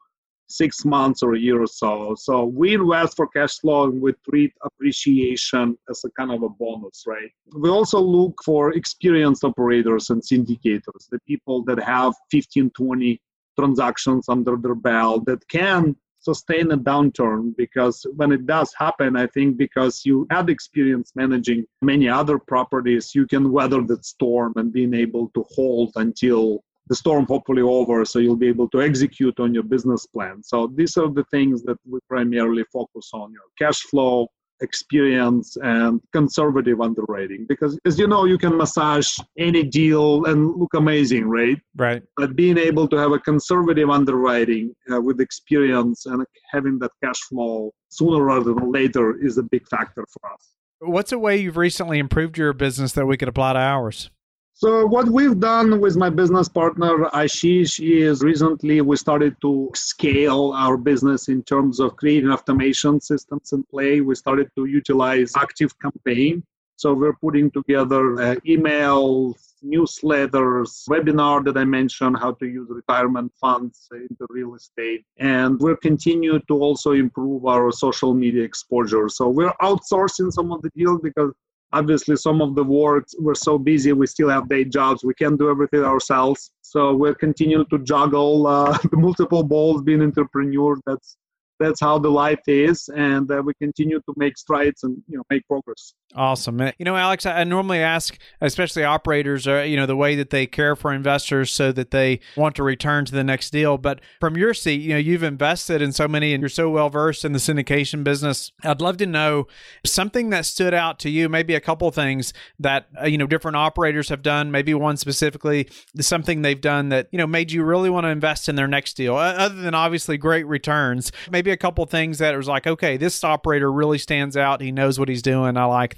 six 0.52 0.84
months 0.84 1.22
or 1.22 1.34
a 1.34 1.38
year 1.38 1.62
or 1.62 1.66
so. 1.66 2.14
So 2.18 2.44
we 2.44 2.74
invest 2.74 3.16
for 3.16 3.26
cash 3.26 3.58
flow 3.58 3.84
and 3.84 4.00
we 4.00 4.12
treat 4.28 4.52
appreciation 4.62 5.76
as 5.90 6.04
a 6.04 6.10
kind 6.10 6.30
of 6.32 6.42
a 6.42 6.48
bonus, 6.48 7.04
right? 7.06 7.30
We 7.56 7.68
also 7.70 8.00
look 8.00 8.34
for 8.44 8.72
experienced 8.72 9.44
operators 9.44 10.10
and 10.10 10.22
syndicators, 10.22 11.08
the 11.10 11.18
people 11.26 11.64
that 11.64 11.82
have 11.82 12.14
15, 12.30 12.70
20 12.70 13.20
transactions 13.58 14.28
under 14.28 14.56
their 14.56 14.74
belt 14.74 15.24
that 15.26 15.46
can 15.48 15.96
sustain 16.22 16.70
a 16.70 16.78
downturn 16.78 17.54
because 17.56 18.06
when 18.16 18.30
it 18.32 18.46
does 18.46 18.72
happen, 18.78 19.16
I 19.16 19.26
think 19.26 19.56
because 19.56 20.02
you 20.04 20.26
had 20.30 20.48
experience 20.48 21.12
managing 21.14 21.64
many 21.82 22.08
other 22.08 22.38
properties, 22.38 23.14
you 23.14 23.26
can 23.26 23.50
weather 23.50 23.82
that 23.82 24.04
storm 24.04 24.52
and 24.56 24.72
being 24.72 24.94
able 24.94 25.30
to 25.34 25.44
hold 25.50 25.92
until 25.96 26.62
the 26.88 26.94
storm 26.94 27.26
hopefully 27.26 27.62
over 27.62 28.04
so 28.04 28.18
you'll 28.18 28.36
be 28.36 28.48
able 28.48 28.68
to 28.70 28.82
execute 28.82 29.38
on 29.40 29.54
your 29.54 29.62
business 29.62 30.06
plan. 30.06 30.42
So 30.42 30.70
these 30.74 30.96
are 30.96 31.08
the 31.08 31.24
things 31.30 31.62
that 31.64 31.78
we 31.88 32.00
primarily 32.08 32.64
focus 32.72 33.10
on 33.12 33.32
your 33.32 33.42
cash 33.58 33.80
flow 33.82 34.28
experience 34.60 35.56
and 35.62 36.00
conservative 36.12 36.80
underwriting. 36.80 37.44
Because 37.48 37.78
as 37.84 37.98
you 37.98 38.06
know 38.06 38.24
you 38.24 38.38
can 38.38 38.56
massage 38.56 39.10
any 39.38 39.64
deal 39.64 40.24
and 40.26 40.54
look 40.56 40.74
amazing 40.74 41.24
right? 41.28 41.58
Right. 41.76 42.02
But 42.16 42.36
being 42.36 42.58
able 42.58 42.88
to 42.88 42.96
have 42.96 43.12
a 43.12 43.18
conservative 43.18 43.90
underwriting 43.90 44.74
uh, 44.92 45.00
with 45.00 45.20
experience 45.20 46.06
and 46.06 46.24
having 46.50 46.78
that 46.80 46.92
cash 47.02 47.20
flow 47.28 47.72
sooner 47.88 48.22
rather 48.24 48.54
than 48.54 48.72
later 48.72 49.20
is 49.24 49.38
a 49.38 49.42
big 49.42 49.66
factor 49.68 50.04
for 50.08 50.32
us. 50.32 50.50
What's 50.80 51.12
a 51.12 51.18
way 51.18 51.36
you've 51.36 51.56
recently 51.56 51.98
improved 51.98 52.36
your 52.36 52.52
business 52.52 52.92
that 52.92 53.06
we 53.06 53.16
could 53.16 53.28
apply 53.28 53.52
to 53.52 53.58
ours 53.58 54.10
so 54.54 54.86
what 54.86 55.08
we've 55.08 55.40
done 55.40 55.80
with 55.80 55.96
my 55.96 56.10
business 56.10 56.48
partner 56.48 57.06
Ashish 57.14 57.80
is 57.80 58.22
recently 58.22 58.80
we 58.80 58.96
started 58.96 59.34
to 59.40 59.70
scale 59.74 60.52
our 60.54 60.76
business 60.76 61.28
in 61.28 61.42
terms 61.42 61.80
of 61.80 61.96
creating 61.96 62.30
automation 62.30 63.00
systems 63.00 63.52
in 63.52 63.64
play. 63.64 64.00
We 64.00 64.14
started 64.14 64.50
to 64.56 64.66
utilize 64.66 65.32
Active 65.36 65.72
Campaign. 65.80 66.44
So 66.76 66.92
we're 66.92 67.14
putting 67.14 67.50
together 67.50 68.20
uh, 68.20 68.34
emails, 68.46 69.34
newsletters, 69.64 70.88
webinar 70.88 71.44
that 71.44 71.56
I 71.56 71.64
mentioned, 71.64 72.18
how 72.18 72.32
to 72.32 72.46
use 72.46 72.68
retirement 72.68 73.32
funds 73.40 73.88
into 73.92 74.26
real 74.28 74.54
estate. 74.54 75.04
And 75.18 75.58
we're 75.60 75.76
continue 75.76 76.40
to 76.40 76.54
also 76.58 76.92
improve 76.92 77.46
our 77.46 77.72
social 77.72 78.14
media 78.14 78.42
exposure. 78.42 79.08
So 79.08 79.28
we're 79.28 79.54
outsourcing 79.62 80.32
some 80.32 80.52
of 80.52 80.62
the 80.62 80.70
deals 80.70 81.00
because 81.02 81.32
obviously 81.72 82.16
some 82.16 82.40
of 82.42 82.54
the 82.54 82.64
work 82.64 83.06
we're 83.18 83.34
so 83.34 83.58
busy 83.58 83.92
we 83.92 84.06
still 84.06 84.28
have 84.28 84.48
day 84.48 84.64
jobs. 84.64 85.04
We 85.04 85.14
can't 85.14 85.38
do 85.38 85.50
everything 85.50 85.84
ourselves. 85.84 86.50
So 86.62 86.94
we're 86.94 87.14
continuing 87.14 87.66
to 87.66 87.78
juggle 87.78 88.46
uh, 88.46 88.76
the 88.90 88.96
multiple 88.96 89.42
balls 89.42 89.82
being 89.82 90.02
entrepreneur. 90.02 90.78
That's 90.86 91.16
that's 91.58 91.80
how 91.80 91.98
the 91.98 92.10
life 92.10 92.46
is. 92.46 92.88
And 92.96 93.30
uh, 93.30 93.42
we 93.44 93.54
continue 93.54 94.00
to 94.00 94.14
make 94.16 94.36
strides 94.36 94.82
and 94.82 94.96
you 95.08 95.16
know 95.18 95.24
make 95.30 95.46
progress 95.46 95.94
awesome 96.14 96.60
you 96.78 96.84
know 96.84 96.96
alex 96.96 97.24
i 97.26 97.44
normally 97.44 97.78
ask 97.78 98.18
especially 98.40 98.84
operators 98.84 99.46
uh, 99.46 99.60
you 99.60 99.76
know 99.76 99.86
the 99.86 99.96
way 99.96 100.14
that 100.14 100.30
they 100.30 100.46
care 100.46 100.76
for 100.76 100.92
investors 100.92 101.50
so 101.50 101.72
that 101.72 101.90
they 101.90 102.20
want 102.36 102.54
to 102.54 102.62
return 102.62 103.04
to 103.04 103.12
the 103.12 103.24
next 103.24 103.50
deal 103.50 103.78
but 103.78 104.00
from 104.20 104.36
your 104.36 104.52
seat 104.52 104.80
you 104.80 104.90
know 104.90 104.98
you've 104.98 105.22
invested 105.22 105.80
in 105.80 105.92
so 105.92 106.06
many 106.06 106.32
and 106.32 106.42
you're 106.42 106.48
so 106.48 106.68
well 106.68 106.90
versed 106.90 107.24
in 107.24 107.32
the 107.32 107.38
syndication 107.38 108.04
business 108.04 108.52
i'd 108.64 108.80
love 108.80 108.96
to 108.96 109.06
know 109.06 109.46
something 109.84 110.30
that 110.30 110.44
stood 110.44 110.74
out 110.74 110.98
to 110.98 111.08
you 111.08 111.28
maybe 111.28 111.54
a 111.54 111.60
couple 111.60 111.90
things 111.90 112.32
that 112.58 112.88
uh, 113.00 113.06
you 113.06 113.18
know 113.18 113.26
different 113.26 113.56
operators 113.56 114.08
have 114.08 114.22
done 114.22 114.50
maybe 114.50 114.74
one 114.74 114.96
specifically 114.96 115.68
something 116.00 116.42
they've 116.42 116.60
done 116.60 116.88
that 116.88 117.08
you 117.10 117.18
know 117.18 117.26
made 117.26 117.50
you 117.50 117.64
really 117.64 117.90
want 117.90 118.04
to 118.04 118.08
invest 118.08 118.48
in 118.48 118.56
their 118.56 118.68
next 118.68 118.94
deal 118.94 119.16
other 119.16 119.54
than 119.54 119.74
obviously 119.74 120.16
great 120.16 120.46
returns 120.46 121.12
maybe 121.30 121.50
a 121.50 121.56
couple 121.56 121.84
things 121.86 122.18
that 122.18 122.36
was 122.36 122.48
like, 122.48 122.66
okay, 122.66 122.96
this 122.96 123.22
operator 123.24 123.70
really 123.70 123.98
stands 123.98 124.36
out. 124.36 124.60
He 124.60 124.72
knows 124.72 124.98
what 124.98 125.08
he's 125.08 125.22
doing. 125.22 125.56
I 125.56 125.64
like. 125.64 125.96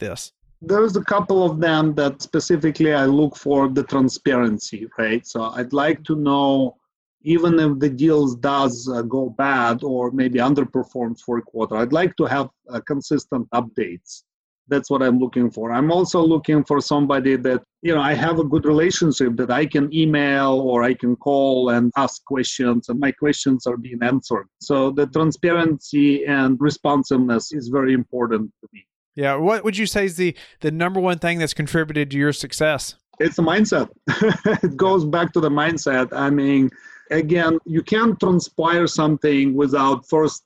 There's 0.61 0.97
a 0.97 1.05
couple 1.05 1.45
of 1.45 1.61
them 1.61 1.95
that 1.95 2.23
specifically 2.23 2.95
I 2.95 3.05
look 3.05 3.37
for 3.37 3.69
the 3.69 3.83
transparency, 3.83 4.89
right? 4.99 5.27
So 5.27 5.43
I'd 5.43 5.73
like 5.73 6.03
to 6.05 6.17
know 6.17 6.77
even 7.23 7.59
if 7.59 7.79
the 7.79 7.89
deals 7.89 8.37
does 8.37 8.89
uh, 8.89 9.03
go 9.03 9.31
bad 9.31 9.83
or 9.83 10.11
maybe 10.11 10.39
underperforms 10.39 11.21
for 11.21 11.39
a 11.39 11.43
quarter, 11.43 11.77
I'd 11.77 11.93
like 11.93 12.17
to 12.17 12.25
have 12.25 12.49
uh, 12.71 12.81
consistent 12.87 13.49
updates. 13.51 14.25
that's 14.69 14.91
what 14.91 15.03
i'm 15.03 15.19
looking 15.19 15.51
for 15.51 15.73
i'm 15.73 15.91
also 15.93 16.21
looking 16.21 16.65
for 16.65 16.81
somebody 16.81 17.37
that 17.37 17.63
you 17.83 17.95
know 17.95 18.01
i 18.01 18.15
have 18.15 18.39
a 18.39 18.45
good 18.45 18.65
relationship 18.65 19.37
that 19.37 19.51
i 19.51 19.67
can 19.67 19.93
email 19.95 20.61
or 20.61 20.83
i 20.83 20.95
can 20.95 21.15
call 21.17 21.71
and 21.71 21.93
ask 21.97 22.25
questions 22.25 22.89
and 22.89 22.99
my 22.99 23.13
questions 23.13 23.67
are 23.67 23.77
being 23.77 24.03
answered 24.03 24.47
so 24.61 24.91
the 24.91 25.07
transparency 25.09 26.25
and 26.27 26.57
responsiveness 26.61 27.53
is 27.53 27.69
very 27.69 27.93
important 27.93 28.51
to 28.61 28.69
me 28.73 28.87
yeah 29.15 29.35
what 29.35 29.65
would 29.65 29.77
you 29.77 29.87
say 29.87 30.05
is 30.05 30.17
the 30.17 30.35
the 30.61 30.71
number 30.71 31.01
one 31.01 31.19
thing 31.19 31.39
that's 31.39 31.55
contributed 31.55 32.11
to 32.11 32.17
your 32.17 32.33
success 32.33 32.97
it's 33.21 33.37
the 33.37 33.43
mindset 33.43 33.89
it 34.63 34.77
goes 34.77 35.05
back 35.05 35.33
to 35.33 35.41
the 35.41 35.51
mindset 35.51 36.09
i 36.13 36.29
mean 36.29 36.71
again 37.11 37.59
you 37.65 37.83
can't 37.83 38.19
transpire 38.19 38.87
something 38.87 39.55
without 39.55 40.09
first 40.09 40.45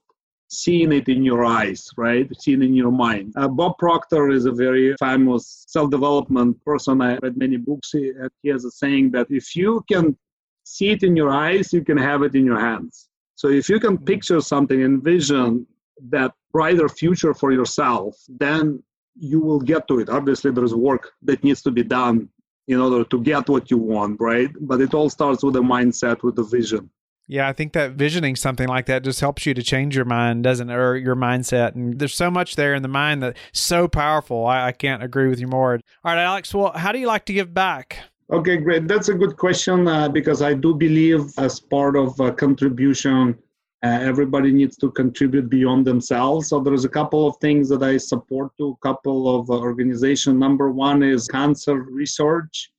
seeing 0.50 0.92
it 0.92 1.08
in 1.08 1.22
your 1.22 1.44
eyes, 1.44 1.88
right? 1.96 2.28
Seeing 2.40 2.62
in 2.62 2.74
your 2.74 2.90
mind. 2.90 3.34
Uh, 3.36 3.48
Bob 3.48 3.78
Proctor 3.78 4.30
is 4.30 4.46
a 4.46 4.52
very 4.52 4.94
famous 4.98 5.64
self-development 5.68 6.64
person. 6.64 7.02
I 7.02 7.18
read 7.22 7.36
many 7.36 7.56
books. 7.56 7.90
He, 7.92 8.12
he 8.42 8.48
has 8.48 8.64
a 8.64 8.70
saying 8.70 9.10
that 9.12 9.26
if 9.30 9.54
you 9.54 9.84
can 9.90 10.16
see 10.64 10.90
it 10.90 11.02
in 11.02 11.16
your 11.16 11.30
eyes, 11.30 11.72
you 11.72 11.84
can 11.84 11.98
have 11.98 12.22
it 12.22 12.34
in 12.34 12.44
your 12.44 12.58
hands. 12.58 13.08
So 13.34 13.48
if 13.48 13.68
you 13.68 13.78
can 13.78 13.96
mm-hmm. 13.96 14.04
picture 14.04 14.40
something, 14.40 14.80
envision 14.80 15.66
that 16.08 16.32
brighter 16.52 16.88
future 16.88 17.34
for 17.34 17.52
yourself, 17.52 18.16
then 18.28 18.82
you 19.18 19.40
will 19.40 19.60
get 19.60 19.88
to 19.88 19.98
it. 19.98 20.08
Obviously, 20.08 20.50
there's 20.50 20.74
work 20.74 21.12
that 21.22 21.42
needs 21.42 21.62
to 21.62 21.70
be 21.70 21.82
done 21.82 22.28
in 22.68 22.78
order 22.78 23.04
to 23.04 23.20
get 23.22 23.48
what 23.48 23.70
you 23.70 23.78
want, 23.78 24.20
right? 24.20 24.50
But 24.60 24.80
it 24.80 24.94
all 24.94 25.10
starts 25.10 25.42
with 25.42 25.56
a 25.56 25.60
mindset, 25.60 26.22
with 26.22 26.38
a 26.38 26.44
vision. 26.44 26.90
Yeah, 27.26 27.46
I 27.46 27.52
think 27.52 27.74
that 27.74 27.92
visioning 27.92 28.36
something 28.36 28.68
like 28.68 28.86
that 28.86 29.04
just 29.04 29.20
helps 29.20 29.44
you 29.44 29.52
to 29.52 29.62
change 29.62 29.94
your 29.94 30.06
mind, 30.06 30.44
doesn't 30.44 30.70
it? 30.70 30.74
Or 30.74 30.96
your 30.96 31.16
mindset. 31.16 31.74
And 31.74 31.98
there's 31.98 32.14
so 32.14 32.30
much 32.30 32.56
there 32.56 32.74
in 32.74 32.82
the 32.82 32.88
mind 32.88 33.22
that's 33.22 33.38
so 33.52 33.86
powerful. 33.86 34.46
I, 34.46 34.68
I 34.68 34.72
can't 34.72 35.02
agree 35.02 35.28
with 35.28 35.38
you 35.38 35.46
more. 35.46 35.74
All 35.74 35.80
right, 36.14 36.22
Alex, 36.22 36.54
well, 36.54 36.72
how 36.72 36.90
do 36.90 36.98
you 36.98 37.06
like 37.06 37.26
to 37.26 37.34
give 37.34 37.52
back? 37.52 37.98
Okay, 38.30 38.56
great. 38.58 38.88
That's 38.88 39.08
a 39.08 39.14
good 39.14 39.36
question 39.36 39.88
uh, 39.88 40.08
because 40.08 40.40
I 40.42 40.54
do 40.54 40.74
believe, 40.74 41.38
as 41.38 41.60
part 41.60 41.96
of 41.96 42.18
a 42.20 42.32
contribution, 42.32 43.38
uh, 43.84 43.98
everybody 44.02 44.50
needs 44.50 44.76
to 44.76 44.90
contribute 44.90 45.48
beyond 45.48 45.86
themselves. 45.86 46.48
So 46.48 46.60
there's 46.60 46.84
a 46.84 46.88
couple 46.88 47.28
of 47.28 47.36
things 47.36 47.68
that 47.68 47.82
I 47.82 47.96
support 47.96 48.50
to 48.58 48.70
a 48.70 48.86
couple 48.86 49.38
of 49.38 49.48
uh, 49.50 49.54
organizations. 49.54 50.36
Number 50.36 50.70
one 50.70 51.02
is 51.02 51.28
cancer 51.28 51.76
research. 51.76 52.70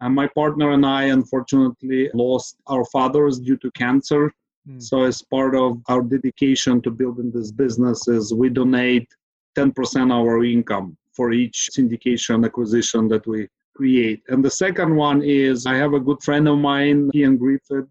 And 0.00 0.14
my 0.14 0.26
partner 0.28 0.72
and 0.72 0.84
I, 0.84 1.04
unfortunately, 1.04 2.10
lost 2.12 2.56
our 2.66 2.84
fathers 2.86 3.38
due 3.38 3.56
to 3.58 3.70
cancer. 3.72 4.32
Mm. 4.68 4.82
So, 4.82 5.02
as 5.02 5.22
part 5.22 5.54
of 5.56 5.80
our 5.88 6.02
dedication 6.02 6.80
to 6.82 6.90
building 6.90 7.30
this 7.32 7.50
business, 7.50 8.06
is 8.06 8.32
we 8.32 8.48
donate 8.48 9.08
10% 9.56 9.72
of 10.04 10.10
our 10.10 10.44
income 10.44 10.96
for 11.12 11.32
each 11.32 11.70
syndication 11.76 12.44
acquisition 12.44 13.08
that 13.08 13.26
we 13.26 13.48
create. 13.74 14.22
And 14.28 14.44
the 14.44 14.50
second 14.50 14.94
one 14.94 15.22
is 15.22 15.66
I 15.66 15.74
have 15.76 15.94
a 15.94 16.00
good 16.00 16.22
friend 16.22 16.46
of 16.48 16.58
mine, 16.58 17.10
Ian 17.14 17.36
Griffith, 17.36 17.88